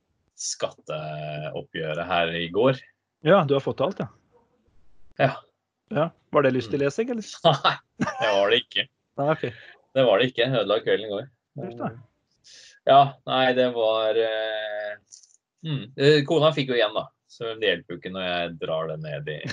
skatteoppgjøret 0.41 2.07
her 2.07 2.33
i 2.39 2.47
går. 2.55 2.79
Ja, 3.27 3.43
du 3.45 3.55
har 3.59 3.65
fått 3.65 3.83
alt, 3.85 3.99
ja. 4.01 4.07
Ja. 5.21 5.33
ja. 5.93 6.07
Var 6.33 6.47
det 6.47 6.55
lyst 6.57 6.73
til 6.73 6.81
lesing, 6.81 7.11
eller? 7.13 7.27
Nei, 7.65 7.77
det 8.01 8.33
var 8.39 8.53
det 8.53 8.61
ikke. 8.65 8.87
Nei, 9.21 9.29
okay. 9.35 9.53
Det 9.95 10.05
var 10.07 10.21
det 10.21 10.31
ikke. 10.31 10.49
Ødela 10.49 10.79
kvelden 10.85 11.09
i 11.09 11.13
går. 11.13 11.97
Ja, 12.89 13.01
nei, 13.29 13.53
det 13.53 13.67
var 13.75 14.17
uh, 14.17 14.93
mm. 15.67 15.83
Eh, 16.01 16.23
Kona 16.27 16.49
fikk 16.57 16.73
jo 16.73 16.79
igjen, 16.79 16.95
da. 16.97 17.05
Så 17.31 17.53
det 17.61 17.69
hjelper 17.69 17.95
jo 17.95 18.01
ikke 18.01 18.13
når 18.15 18.25
jeg 18.25 18.55
drar 18.63 18.89
det 18.91 19.03
ned 19.05 19.35
i 19.37 19.41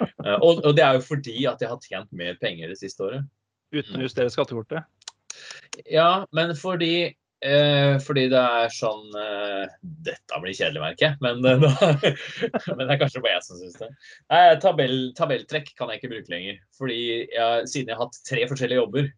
Eh, 0.00 0.36
og, 0.40 0.62
og 0.64 0.72
det 0.72 0.80
er 0.80 0.96
jo 0.96 1.02
fordi 1.04 1.42
at 1.44 1.60
jeg 1.60 1.68
har 1.68 1.80
tjent 1.84 2.08
mer 2.16 2.36
penger 2.40 2.70
det 2.72 2.78
siste 2.80 3.04
året. 3.04 3.26
Uten 3.68 3.98
å 3.98 4.06
justere 4.06 4.32
skattekortet. 4.32 4.86
Ja, 5.92 6.24
men 6.32 6.54
fordi 6.56 7.10
eh, 7.46 7.94
fordi 8.04 8.26
det 8.32 8.40
er 8.40 8.72
sånn 8.74 9.14
eh, 9.16 9.76
Dette 10.06 10.40
blir 10.42 10.56
kjedelig, 10.56 10.82
merker 10.82 11.06
jeg. 11.06 11.18
Men, 11.24 11.44
eh, 11.46 11.64
men 12.76 12.84
det 12.84 12.96
er 12.96 13.00
kanskje 13.02 13.22
bare 13.24 13.36
jeg 13.36 13.46
som 13.46 13.60
syns 13.60 13.78
det. 13.80 13.90
Nei, 14.32 14.42
tabell, 14.64 14.98
tabelltrekk 15.18 15.72
kan 15.78 15.92
jeg 15.92 16.02
ikke 16.02 16.12
bruke 16.14 16.34
lenger. 16.34 16.58
Fordi 16.78 17.00
jeg, 17.22 17.70
siden 17.72 17.92
jeg 17.92 17.98
har 17.98 18.06
hatt 18.06 18.20
tre 18.28 18.48
forskjellige 18.50 18.82
jobber, 18.82 19.12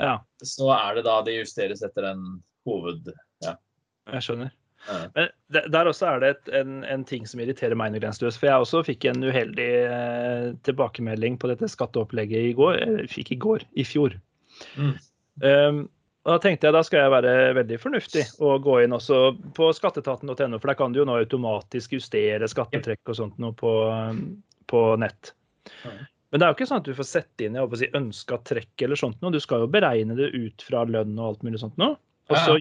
Ja, 0.00 0.18
så 0.42 0.72
er 0.74 0.98
det 0.98 1.06
da 1.06 1.20
det 1.26 1.38
justeres 1.38 1.84
etter 1.86 2.10
en 2.10 2.26
hoved... 2.66 3.12
jeg 3.44 4.24
skjønner. 4.26 4.52
Ja. 4.84 4.98
Men 5.14 5.30
der 5.72 5.88
også 5.88 6.06
er 6.10 6.20
det 6.20 6.30
et, 6.34 6.48
en, 6.60 6.82
en 6.84 7.04
ting 7.08 7.24
som 7.28 7.40
irriterer 7.40 7.76
meg 7.78 7.96
grenseløst. 7.96 8.40
For 8.40 8.50
jeg 8.50 8.66
også 8.66 8.82
fikk 8.84 9.06
en 9.08 9.24
uheldig 9.24 9.70
eh, 9.88 10.48
tilbakemelding 10.66 11.38
på 11.40 11.48
dette 11.52 11.70
skatteopplegget 11.72 12.50
i 12.50 12.54
går. 12.58 12.80
Eller 12.84 13.10
fikk 13.10 13.32
i 13.32 13.40
går, 13.40 13.64
i 13.80 13.86
fjor. 13.88 14.16
Mm. 14.76 14.94
Um, 15.42 15.80
da 16.24 16.38
tenkte 16.40 16.68
jeg 16.68 16.74
da 16.76 16.80
skal 16.86 17.02
jeg 17.02 17.12
være 17.12 17.32
veldig 17.58 17.76
fornuftig 17.82 18.22
og 18.40 18.64
gå 18.64 18.78
inn 18.84 18.96
også 18.96 19.18
på 19.56 19.68
skatteetaten.no, 19.76 20.56
for 20.56 20.70
der 20.70 20.78
kan 20.78 20.94
du 20.94 21.02
jo 21.02 21.08
nå 21.08 21.18
automatisk 21.20 21.98
justere 21.98 22.48
skattetrekk 22.48 23.12
og 23.12 23.18
sånt 23.18 23.40
noe 23.42 23.52
på, 23.58 23.72
um, 23.92 24.22
på 24.70 24.84
nett. 25.02 25.34
Men 26.32 26.40
det 26.40 26.46
er 26.46 26.50
jo 26.50 26.56
ikke 26.56 26.68
sånn 26.70 26.80
at 26.80 26.88
du 26.88 26.96
får 26.96 27.06
sette 27.10 27.44
inn 27.46 27.58
jeg 27.60 27.78
si, 27.78 27.90
ønska 27.94 28.40
trekk 28.48 28.86
eller 28.86 28.98
sånt 28.98 29.20
noe. 29.20 29.34
Du 29.36 29.38
skal 29.42 29.66
jo 29.66 29.68
beregne 29.70 30.16
det 30.18 30.32
ut 30.32 30.64
fra 30.64 30.86
lønn 30.88 31.12
og 31.18 31.28
alt 31.28 31.44
mulig 31.46 31.60
sånt 31.60 31.76
noe. 31.78 31.98
Og 32.32 32.40
så 32.40 32.56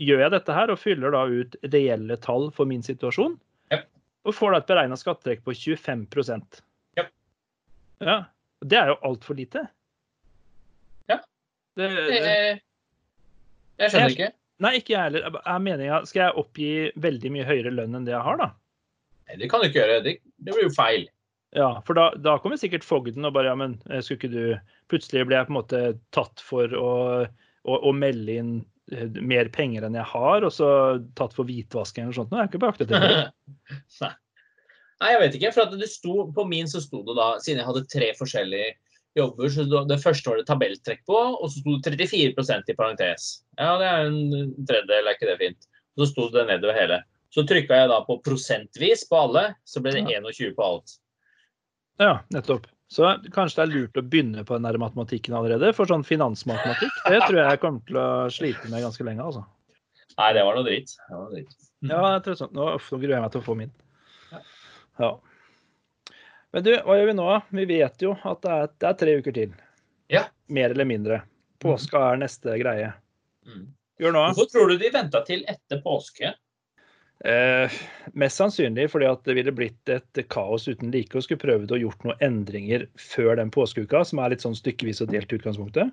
gjør 0.00 0.24
jeg 0.24 0.32
dette 0.32 0.56
her 0.56 0.72
og 0.72 0.80
fyller 0.80 1.14
da 1.14 1.26
ut 1.28 1.54
reelle 1.68 2.16
tall 2.24 2.48
for 2.56 2.66
min 2.66 2.82
situasjon. 2.82 3.36
Ja. 3.70 3.82
Og 4.24 4.34
får 4.34 4.56
da 4.56 4.62
et 4.62 4.72
beregna 4.72 4.98
skattetrekk 4.98 5.44
på 5.44 5.54
25 5.54 6.08
Ja. 6.96 7.06
ja. 8.00 8.18
Det 8.64 8.78
er 8.80 8.90
jo 8.94 9.00
altfor 9.04 9.36
lite. 9.36 9.68
Ja. 11.12 11.20
Det, 11.76 11.92
Eh, 12.32 12.58
Jeg 13.82 13.92
skjønner 13.92 14.14
ikke. 14.14 14.28
nei, 14.62 14.74
ikke 14.78 14.94
jeg 14.94 15.08
heller. 15.08 15.40
Er 15.42 15.62
meninga 15.62 16.02
Skal 16.08 16.26
jeg 16.26 16.42
oppgi 16.42 16.70
veldig 17.02 17.32
mye 17.34 17.48
høyere 17.48 17.74
lønn 17.74 17.98
enn 17.98 18.06
det 18.06 18.14
jeg 18.14 18.26
har, 18.26 18.38
da? 18.40 18.52
Nei, 19.28 19.38
det 19.40 19.50
kan 19.50 19.62
du 19.62 19.68
ikke 19.68 19.82
gjøre. 19.82 19.98
Det, 20.06 20.16
det 20.38 20.54
blir 20.54 20.68
jo 20.68 20.74
feil. 20.76 21.06
Ja, 21.56 21.70
for 21.86 21.98
da, 21.98 22.08
da 22.16 22.38
kommer 22.40 22.56
sikkert 22.56 22.84
fogden 22.86 23.28
og 23.28 23.34
bare 23.36 23.50
ja, 23.50 23.56
men 23.58 23.76
eh, 23.90 24.00
skulle 24.00 24.22
ikke 24.22 24.32
du 24.32 24.44
Plutselig 24.88 25.26
ble 25.28 25.36
jeg 25.36 25.48
på 25.48 25.52
en 25.52 25.58
måte 25.58 25.80
tatt 26.16 26.40
for 26.44 26.72
å, 26.76 26.92
å, 27.64 27.76
å 27.76 27.92
melde 27.96 28.36
inn 28.40 28.54
eh, 28.92 29.08
mer 29.20 29.48
penger 29.52 29.86
enn 29.86 29.96
jeg 29.96 30.08
har, 30.10 30.44
og 30.44 30.52
så 30.52 30.68
tatt 31.16 31.32
for 31.36 31.48
hvitvasking 31.48 32.04
eller 32.04 32.16
sånt. 32.16 32.32
Nå 32.32 32.36
er 32.36 32.44
jeg 32.44 32.52
ikke 32.52 32.60
på 32.64 32.88
det. 32.90 33.00
Nei. 34.04 34.12
Jeg 35.02 35.20
vet 35.22 35.38
ikke. 35.38 35.52
For 35.56 35.76
det 35.80 35.88
sto, 35.90 36.26
på 36.36 36.44
min 36.48 36.68
så 36.70 36.82
sto 36.84 37.00
det 37.06 37.16
da, 37.18 37.28
siden 37.42 37.62
jeg 37.62 37.68
hadde 37.70 37.84
tre 37.90 38.10
forskjellige 38.18 38.68
jobber, 39.18 39.48
så 39.52 39.64
det, 39.68 39.82
det 39.90 40.00
første 40.02 40.30
var 40.30 40.40
det 40.40 40.48
tabelltrekk 40.48 41.02
på, 41.08 41.18
og 41.18 41.46
så 41.50 41.60
sto 41.60 41.76
det 41.84 42.08
34% 42.08 42.72
i 42.72 42.76
parentes. 42.78 43.30
Ja, 43.58 43.76
det 43.80 43.88
er 43.88 44.10
en 44.10 44.52
tredjedel, 44.68 45.08
er 45.08 45.16
ikke 45.16 45.30
det 45.30 45.38
fint? 45.40 45.68
Og 45.96 46.04
så 46.04 46.10
sto 46.12 46.28
det 46.32 46.46
nedover 46.48 46.78
hele. 46.78 47.00
Så 47.32 47.46
trykka 47.48 47.82
jeg 47.82 47.88
da 47.92 48.02
på 48.04 48.18
prosentvis 48.24 49.06
på 49.08 49.24
alle, 49.26 49.46
så 49.68 49.80
ble 49.84 49.94
det 49.96 50.04
21 50.08 50.54
på 50.56 50.68
alt. 50.68 50.96
Ja, 52.00 52.18
nettopp. 52.34 52.68
Så 52.92 53.08
kanskje 53.32 53.62
det 53.62 53.64
er 53.64 53.72
lurt 53.72 53.96
å 53.96 54.04
begynne 54.04 54.44
på 54.44 54.56
den 54.58 54.66
der 54.68 54.76
matematikken 54.80 55.36
allerede. 55.38 55.70
For 55.76 55.88
sånn 55.88 56.04
finansmatematikk, 56.04 56.92
det 57.08 57.22
tror 57.24 57.38
jeg 57.38 57.46
jeg 57.46 57.60
kommer 57.62 57.84
til 57.88 58.00
å 58.00 58.08
slite 58.32 58.68
med 58.68 58.84
ganske 58.84 59.06
lenge, 59.08 59.24
altså. 59.24 59.46
Nei, 60.18 60.28
det 60.36 60.42
var 60.44 60.58
noe 60.58 60.66
dritt. 60.66 60.92
Det 61.08 61.14
var 61.14 61.22
noe 61.22 61.36
dritt. 61.38 61.54
Ja, 61.88 62.00
jeg 62.12 62.24
tror 62.26 62.36
sånn. 62.42 62.52
Nå, 62.56 62.66
nå 62.76 62.98
gruer 63.00 63.14
jeg 63.16 63.24
meg 63.24 63.32
til 63.32 63.40
å 63.40 63.46
få 63.46 63.56
min. 63.58 63.72
Ja. 65.00 65.14
Men 66.52 66.64
du, 66.66 66.72
hva 66.84 66.96
gjør 66.98 67.10
vi 67.10 67.16
nå? 67.16 67.28
Vi 67.56 67.66
vet 67.70 68.04
jo 68.04 68.14
at 68.28 68.42
det 68.44 68.54
er, 68.54 68.72
det 68.82 68.88
er 68.90 68.98
tre 69.00 69.14
uker 69.22 69.36
til. 69.36 69.54
Ja. 70.12 70.26
Mer 70.52 70.74
eller 70.74 70.88
mindre. 70.88 71.22
Påska 71.62 72.00
er 72.12 72.20
neste 72.20 72.58
greie. 72.60 72.90
Mm. 73.48 73.66
Gjør 74.02 74.16
nå. 74.16 74.24
Hvorfor 74.36 74.50
tror 74.52 74.72
du 74.72 74.76
de 74.82 74.90
venta 74.92 75.22
til 75.24 75.44
etter 75.48 75.80
påske? 75.84 76.34
Eh, 77.22 77.80
mest 78.18 78.40
sannsynlig 78.40 78.88
fordi 78.90 79.06
at 79.06 79.20
det 79.28 79.36
ville 79.38 79.54
blitt 79.54 79.90
et 79.94 80.22
kaos 80.32 80.66
uten 80.66 80.90
like 80.90 81.14
og 81.14 81.22
skulle 81.24 81.40
prøvd 81.44 81.72
å 81.76 81.78
gjort 81.84 82.04
noen 82.04 82.24
endringer 82.26 82.88
før 82.98 83.36
den 83.38 83.52
påskeuka, 83.54 84.02
som 84.04 84.20
er 84.20 84.34
litt 84.34 84.44
sånn 84.44 84.58
stykkevis 84.58 85.04
og 85.04 85.12
delt 85.14 85.30
i 85.32 85.38
utgangspunktet. 85.38 85.92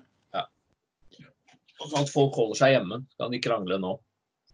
Og 1.80 1.88
Sånn 1.88 2.04
at 2.04 2.12
folk 2.12 2.36
holder 2.36 2.58
seg 2.58 2.74
hjemme. 2.74 3.00
Kan 3.20 3.32
de 3.32 3.40
krangle 3.42 3.78
nå? 3.80 3.94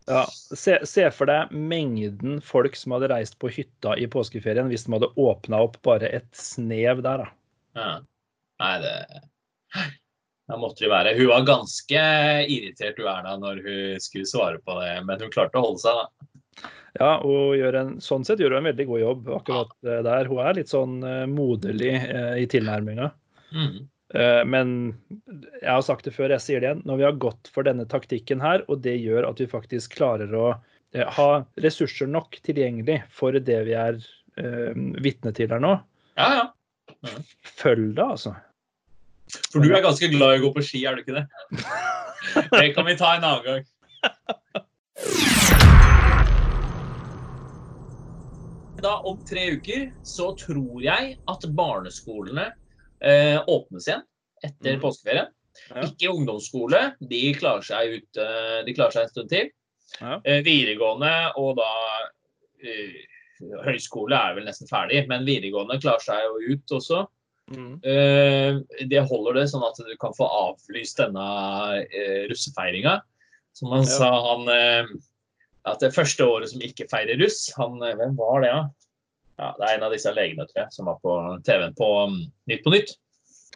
Ja, 0.06 0.22
se, 0.30 0.78
se 0.86 1.08
for 1.10 1.26
deg 1.26 1.50
mengden 1.50 2.38
folk 2.44 2.76
som 2.78 2.94
hadde 2.94 3.10
reist 3.10 3.38
på 3.42 3.50
hytta 3.50 3.96
i 3.98 4.06
påskeferien 4.10 4.70
hvis 4.70 4.86
de 4.86 4.94
hadde 4.94 5.10
åpna 5.18 5.64
opp 5.66 5.80
bare 5.86 6.10
et 6.20 6.28
snev 6.38 7.02
der, 7.02 7.24
da. 7.24 7.32
Ja. 7.76 7.88
Nei, 8.62 8.76
det 8.84 8.94
Da 10.46 10.56
måtte 10.60 10.84
det 10.84 10.92
være. 10.92 11.16
Hun 11.18 11.32
var 11.32 11.48
ganske 11.48 12.02
irritert, 12.46 13.00
hun 13.02 13.10
Erna, 13.10 13.34
når 13.42 13.64
hun 13.66 14.02
skulle 14.02 14.30
svare 14.30 14.62
på 14.62 14.78
det, 14.78 14.92
men 15.08 15.24
hun 15.24 15.32
klarte 15.34 15.58
å 15.58 15.64
holde 15.66 15.82
seg, 15.82 15.98
da. 15.98 16.70
Ja, 16.96 17.10
og 17.26 17.58
en, 17.60 17.96
sånn 18.00 18.24
sett 18.24 18.40
gjør 18.40 18.54
hun 18.54 18.62
en 18.62 18.70
veldig 18.70 18.86
god 18.88 19.02
jobb 19.02 19.26
akkurat 19.40 19.74
eh, 19.84 20.00
der. 20.06 20.30
Hun 20.30 20.40
er 20.40 20.56
litt 20.56 20.70
sånn 20.72 20.94
eh, 21.04 21.24
moderlig 21.28 21.92
eh, 21.98 22.36
i 22.40 22.46
tilnærminga. 22.48 23.10
Mm. 23.52 23.82
Eh, 24.14 24.44
Men 24.46 24.94
jeg 25.62 25.70
har 25.70 25.82
sagt 25.82 26.06
det 26.06 26.14
før, 26.14 26.30
jeg 26.36 26.44
sier 26.44 26.62
det 26.62 26.70
igjen. 26.70 26.82
Når 26.86 27.00
vi 27.00 27.06
har 27.08 27.20
gått 27.22 27.50
for 27.54 27.66
denne 27.66 27.86
taktikken 27.90 28.42
her, 28.44 28.62
og 28.70 28.82
det 28.86 28.96
gjør 29.00 29.26
at 29.30 29.40
vi 29.42 29.48
faktisk 29.50 29.96
klarer 29.98 30.34
å 30.36 30.48
eh, 30.94 31.06
ha 31.18 31.30
ressurser 31.64 32.10
nok 32.10 32.38
tilgjengelig 32.46 33.00
for 33.10 33.34
det 33.34 33.60
vi 33.66 33.74
er 33.78 33.98
uh, 34.38 34.74
vitne 35.02 35.32
til 35.36 35.50
her 35.50 35.62
nå, 35.62 35.74
Ja, 36.16 36.28
ja. 36.38 37.16
følg 37.58 37.96
det, 37.96 38.04
altså. 38.04 38.36
For 39.50 39.64
du 39.64 39.72
er 39.74 39.82
ganske 39.82 40.08
glad 40.12 40.36
i 40.36 40.38
å 40.40 40.46
gå 40.46 40.52
på 40.54 40.62
ski, 40.64 40.84
er 40.86 40.94
du 40.96 41.02
ikke 41.02 41.18
det? 41.18 41.26
Det 42.50 42.72
kan 42.74 42.86
vi 42.88 42.94
ta 42.98 43.12
en 43.16 43.24
annen 43.26 43.44
gang. 43.44 43.64
Da, 48.82 48.96
om 49.08 49.18
tre 49.28 49.44
uker 49.56 49.88
så 50.06 50.30
tror 50.38 50.82
jeg 50.84 51.16
at 51.30 51.46
barneskolene 51.58 52.48
eh, 53.00 53.38
åpnes 53.46 53.88
igjen 53.88 54.04
etter 54.44 54.76
mm. 54.76 54.82
påskeferien. 54.82 55.32
Ja. 55.70 55.86
Ikke 55.86 56.12
ungdomsskole, 56.12 56.82
de 57.10 57.22
klarer 57.36 57.64
seg, 57.64 57.96
ut, 57.98 58.20
eh, 58.20 58.58
de 58.66 58.74
klarer 58.76 58.96
seg 58.96 59.06
en 59.06 59.12
stund 59.14 59.32
til. 59.32 59.50
Ja. 60.00 60.18
Eh, 60.24 60.42
videregående 60.44 61.12
og 61.40 61.56
da 61.60 61.70
eh, 62.64 63.04
Høyskole 63.66 64.16
er 64.16 64.36
vel 64.38 64.46
nesten 64.48 64.68
ferdig, 64.68 65.02
men 65.10 65.26
videregående 65.26 65.76
klarer 65.82 66.04
seg 66.04 66.22
jo 66.24 66.54
ut 66.54 66.72
også. 66.78 67.02
Mm. 67.52 67.74
Eh, 67.84 68.86
det 68.90 69.02
holder 69.10 69.36
det 69.36 69.44
sånn 69.52 69.66
at 69.66 69.76
du 69.76 69.92
kan 70.00 70.16
få 70.16 70.26
avlyst 70.26 70.98
denne 70.98 71.26
uh, 71.84 72.22
russefeiringa. 72.32 72.96
Som 73.54 73.74
han 73.76 73.84
Ja. 73.84 73.92
sa, 73.92 74.08
han 74.24 74.48
At 75.66 75.80
det 75.80 75.94
første 75.94 76.24
året 76.24 76.50
som 76.50 76.60
ikke 76.62 76.88
feirer 76.90 77.16
russ, 77.20 77.50
han 77.56 77.78
Hvem 77.80 78.16
var 78.18 78.42
det, 78.44 78.50
da? 78.52 78.58
Ja, 78.58 78.75
det 79.36 79.66
er 79.66 79.74
en 79.74 79.84
av 79.86 79.92
disse 79.92 80.12
legene, 80.16 80.46
tror 80.48 80.62
jeg, 80.62 80.72
som 80.72 80.88
var 80.88 80.96
på 81.02 81.16
TV-en 81.46 81.76
på 81.76 81.90
um, 82.08 82.16
Nytt 82.48 82.64
på 82.64 82.72
Nytt. 82.72 82.94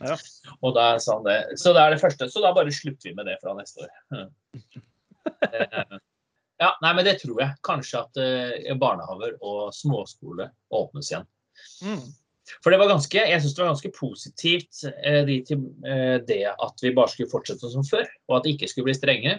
Ja. 0.01 0.17
Og 0.61 0.77
da 0.77 0.93
sa 1.01 1.19
han 1.19 1.27
det. 1.27 1.39
Så 1.61 1.73
det 1.77 1.83
er 1.83 1.95
det 1.95 2.03
første. 2.03 2.29
Så 2.33 2.43
da 2.45 2.53
bare 2.57 2.73
slutter 2.73 3.11
vi 3.11 3.17
med 3.17 3.29
det 3.29 3.41
fra 3.43 3.57
neste 3.59 3.87
år. 3.87 4.29
Eh, 5.45 5.99
Ja, 6.61 6.75
nei, 6.85 6.93
men 6.97 7.07
det 7.09 7.17
tror 7.23 7.39
jeg. 7.41 7.57
Kanskje 7.65 8.03
at 8.03 8.19
eh, 8.21 8.73
barnehaver 8.77 9.39
og 9.41 9.71
småskole 9.73 10.51
åpnes 10.77 11.09
igjen. 11.09 11.29
Mm. 11.87 12.03
For 12.61 12.73
det 12.73 12.81
var 12.83 12.91
ganske, 12.91 13.17
jeg 13.17 13.41
synes 13.41 13.55
det 13.57 13.63
var 13.63 13.71
ganske 13.71 13.93
positivt 13.97 14.83
eh, 14.91 15.23
de 15.29 15.39
til, 15.49 15.63
eh, 15.89 16.19
det 16.29 16.43
at 16.51 16.85
vi 16.85 16.93
bare 16.97 17.13
skulle 17.13 17.33
fortsette 17.33 17.71
som 17.73 17.87
før, 17.87 18.05
og 18.29 18.37
at 18.37 18.45
det 18.45 18.57
ikke 18.57 18.69
skulle 18.69 18.91
bli 18.91 18.97
strenge. 18.99 19.39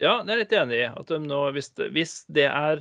Ja, 0.00 0.14
det 0.22 0.32
er 0.32 0.40
jeg 0.40 0.46
litt 0.46 0.56
enig 0.56 0.78
i. 0.80 0.88
At 0.88 1.12
de 1.12 1.20
nå, 1.20 1.42
hvis, 1.52 1.68
hvis 1.92 2.16
det 2.32 2.48
er 2.48 2.80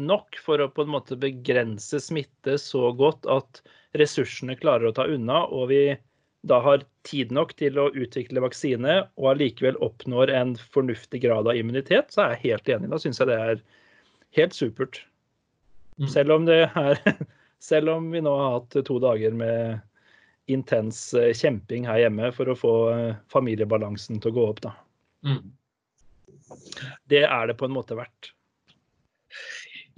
nok 0.00 0.38
for 0.40 0.62
å 0.62 0.70
på 0.72 0.86
en 0.86 0.92
måte 0.94 1.18
begrense 1.20 2.00
smitte 2.00 2.56
så 2.60 2.90
godt 2.96 3.28
at 3.30 3.60
ressursene 3.98 4.56
klarer 4.56 4.88
å 4.88 4.96
ta 4.96 5.06
unna, 5.10 5.44
og 5.44 5.68
vi 5.72 5.82
da 6.48 6.58
har 6.64 6.82
tid 7.06 7.30
nok 7.34 7.52
til 7.58 7.78
å 7.78 7.90
utvikle 7.94 8.42
vaksine 8.42 8.96
og 9.20 9.28
allikevel 9.34 9.78
oppnår 9.84 10.32
en 10.34 10.56
fornuftig 10.74 11.22
grad 11.22 11.46
av 11.46 11.58
immunitet, 11.58 12.10
så 12.10 12.24
er 12.24 12.34
jeg 12.34 12.42
helt 12.48 12.72
enig. 12.74 12.90
Da 12.90 12.98
syns 13.02 13.22
jeg 13.22 13.30
det 13.30 13.38
er 13.38 13.62
helt 14.38 14.56
supert. 14.56 14.98
Mm. 16.00 16.08
Selv 16.10 16.34
om 16.38 16.48
det 16.48 16.64
er 16.66 16.98
Selv 17.62 17.92
om 17.92 18.08
vi 18.10 18.18
nå 18.18 18.30
har 18.34 18.56
hatt 18.56 18.74
to 18.88 18.96
dager 18.98 19.30
med 19.38 19.78
intens 20.50 21.12
eh, 21.14 21.30
kjemping 21.30 21.84
her 21.86 22.00
hjemme 22.02 22.32
for 22.34 22.50
å 22.50 22.56
få 22.58 22.72
eh, 22.90 23.12
familiebalansen 23.30 24.18
til 24.18 24.32
å 24.32 24.34
gå 24.34 24.46
opp, 24.50 24.62
da. 24.64 24.72
Mm. 25.22 25.52
Det 27.06 27.22
er 27.22 27.46
det 27.46 27.54
på 27.60 27.68
en 27.68 27.76
måte 27.76 27.94
verdt. 27.94 28.32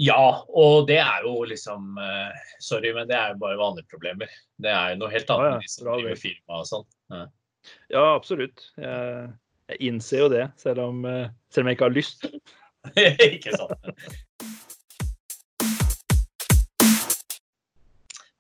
Ja, 0.03 0.43
og 0.49 0.89
det 0.89 0.99
er 0.99 1.23
jo 1.23 1.45
liksom 1.47 1.99
eh, 2.03 2.51
Sorry, 2.63 2.91
men 2.97 3.07
det 3.07 3.15
er 3.15 3.35
jo 3.35 3.41
bare 3.45 3.59
vanlige 3.61 3.87
problemer. 3.93 4.33
Det 4.59 4.73
er 4.73 4.95
jo 4.95 5.05
noe 5.05 5.13
helt 5.13 5.31
annet 5.31 5.47
ja, 5.47 5.55
enn 5.55 5.65
de 5.65 5.71
som 5.71 5.89
driver 5.91 6.19
firma 6.19 6.61
og 6.61 6.69
sånn. 6.71 6.87
Ja. 7.15 7.25
Ja, 7.89 8.03
absolutt. 8.15 8.67
Jeg, 8.81 9.29
jeg 9.71 9.81
innser 9.89 10.25
jo 10.25 10.29
det, 10.33 10.45
selv 10.61 10.83
om, 10.85 11.05
eh, 11.09 11.31
selv 11.55 11.65
om 11.65 11.71
jeg 11.71 11.79
ikke 11.79 11.89
har 11.89 11.97
lyst. 11.97 12.27
ikke 13.31 13.55
sant? 13.57 13.95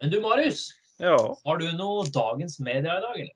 Men 0.02 0.12
du, 0.12 0.18
Marius. 0.20 0.66
Ja. 1.00 1.16
Har 1.46 1.62
du 1.62 1.70
noe 1.78 2.04
dagens 2.12 2.58
media 2.60 2.98
i 2.98 3.06
dag, 3.06 3.16
eller? 3.22 3.34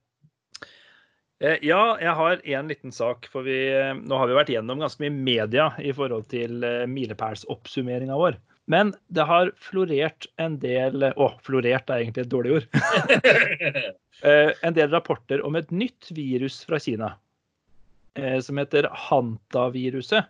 Eh, 1.41 1.59
Ja, 1.63 1.99
jeg 2.01 2.15
har 2.19 2.41
en 2.45 2.69
liten 2.69 2.93
sak. 2.93 3.29
For 3.33 3.47
vi, 3.47 3.59
eh, 3.71 3.95
nå 3.95 4.19
har 4.19 4.29
vi 4.29 4.37
vært 4.39 4.53
gjennom 4.53 4.83
ganske 4.83 5.03
mye 5.05 5.15
media 5.15 5.71
i 5.79 5.93
forhold 5.95 6.29
til 6.33 6.65
eh, 6.67 6.87
milepælsoppsummeringa 6.91 8.19
vår. 8.19 8.39
Men 8.69 8.93
det 9.09 9.25
har 9.25 9.53
florert 9.65 10.27
en 10.37 10.59
del 10.61 11.07
Å, 11.17 11.29
florert 11.41 11.89
er 11.89 12.03
egentlig 12.03 12.27
et 12.27 12.35
dårlig 12.35 12.59
ord. 12.59 12.67
En 14.19 14.75
del 14.75 14.91
rapporter 14.91 15.39
om 15.47 15.55
et 15.55 15.69
nytt 15.71 16.09
virus 16.11 16.65
fra 16.67 16.81
Kina. 16.83 17.13
Som 18.43 18.59
heter 18.59 18.89
Hanta-viruset. 18.91 20.27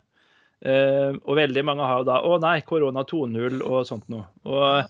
Og 1.24 1.38
veldig 1.38 1.62
mange 1.64 1.86
har 1.88 2.02
jo 2.02 2.06
da 2.10 2.18
Å 2.20 2.36
nei, 2.42 2.58
korona 2.68 3.00
2.0 3.08 3.62
og 3.64 3.86
sånt 3.88 4.04
noe. 4.12 4.26
Og 4.44 4.84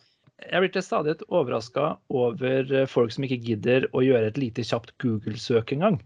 jeg 0.46 0.62
blir 0.62 0.72
til 0.72 0.84
stadighet 0.84 1.24
overraska 1.28 1.90
over 2.14 2.72
eh, 2.72 2.88
folk 2.88 3.12
som 3.14 3.26
ikke 3.26 3.40
gidder 3.42 3.88
å 3.96 4.02
gjøre 4.04 4.30
et 4.30 4.40
lite 4.40 4.64
kjapt 4.66 4.94
Google-søk 5.02 5.72
engang. 5.74 5.98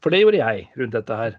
For 0.00 0.14
det 0.14 0.22
gjorde 0.22 0.40
jeg 0.40 0.66
rundt 0.78 0.96
dette 0.96 1.18
her. 1.18 1.38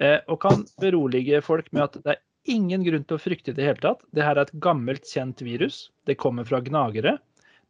Eh, 0.00 0.18
og 0.30 0.40
kan 0.44 0.64
berolige 0.80 1.42
folk 1.44 1.68
med 1.74 1.88
at 1.88 1.98
det 2.04 2.14
er 2.14 2.22
ingen 2.50 2.86
grunn 2.86 3.04
til 3.04 3.18
å 3.18 3.22
frykte 3.22 3.52
i 3.52 3.58
det 3.58 3.66
hele 3.66 3.82
tatt. 3.82 4.04
Det 4.16 4.24
her 4.24 4.38
er 4.38 4.46
et 4.46 4.60
gammelt, 4.62 5.08
kjent 5.10 5.42
virus. 5.44 5.88
Det 6.08 6.18
kommer 6.20 6.46
fra 6.48 6.62
gnagere. 6.64 7.18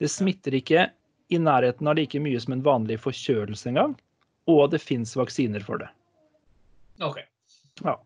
Det 0.00 0.12
smitter 0.12 0.54
ikke 0.60 0.86
i 1.30 1.40
nærheten 1.40 1.88
av 1.88 1.98
like 1.98 2.20
mye 2.22 2.38
som 2.42 2.54
en 2.54 2.64
vanlig 2.66 3.00
forkjølelse 3.02 3.72
engang. 3.72 3.96
Og 4.50 4.68
det 4.72 4.82
fins 4.84 5.16
vaksiner 5.18 5.64
for 5.64 5.82
det. 5.82 5.90
OK. 7.04 7.22
Ja. 7.84 7.96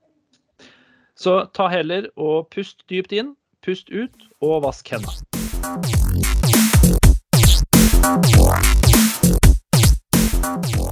Så 1.18 1.44
ta 1.54 1.68
heller 1.70 2.08
og 2.14 2.50
pust 2.54 2.86
dypt 2.90 3.14
inn, 3.14 3.34
pust 3.66 3.90
ut 3.90 4.28
og 4.44 4.62
vask 4.66 4.94
hendene. 4.94 5.43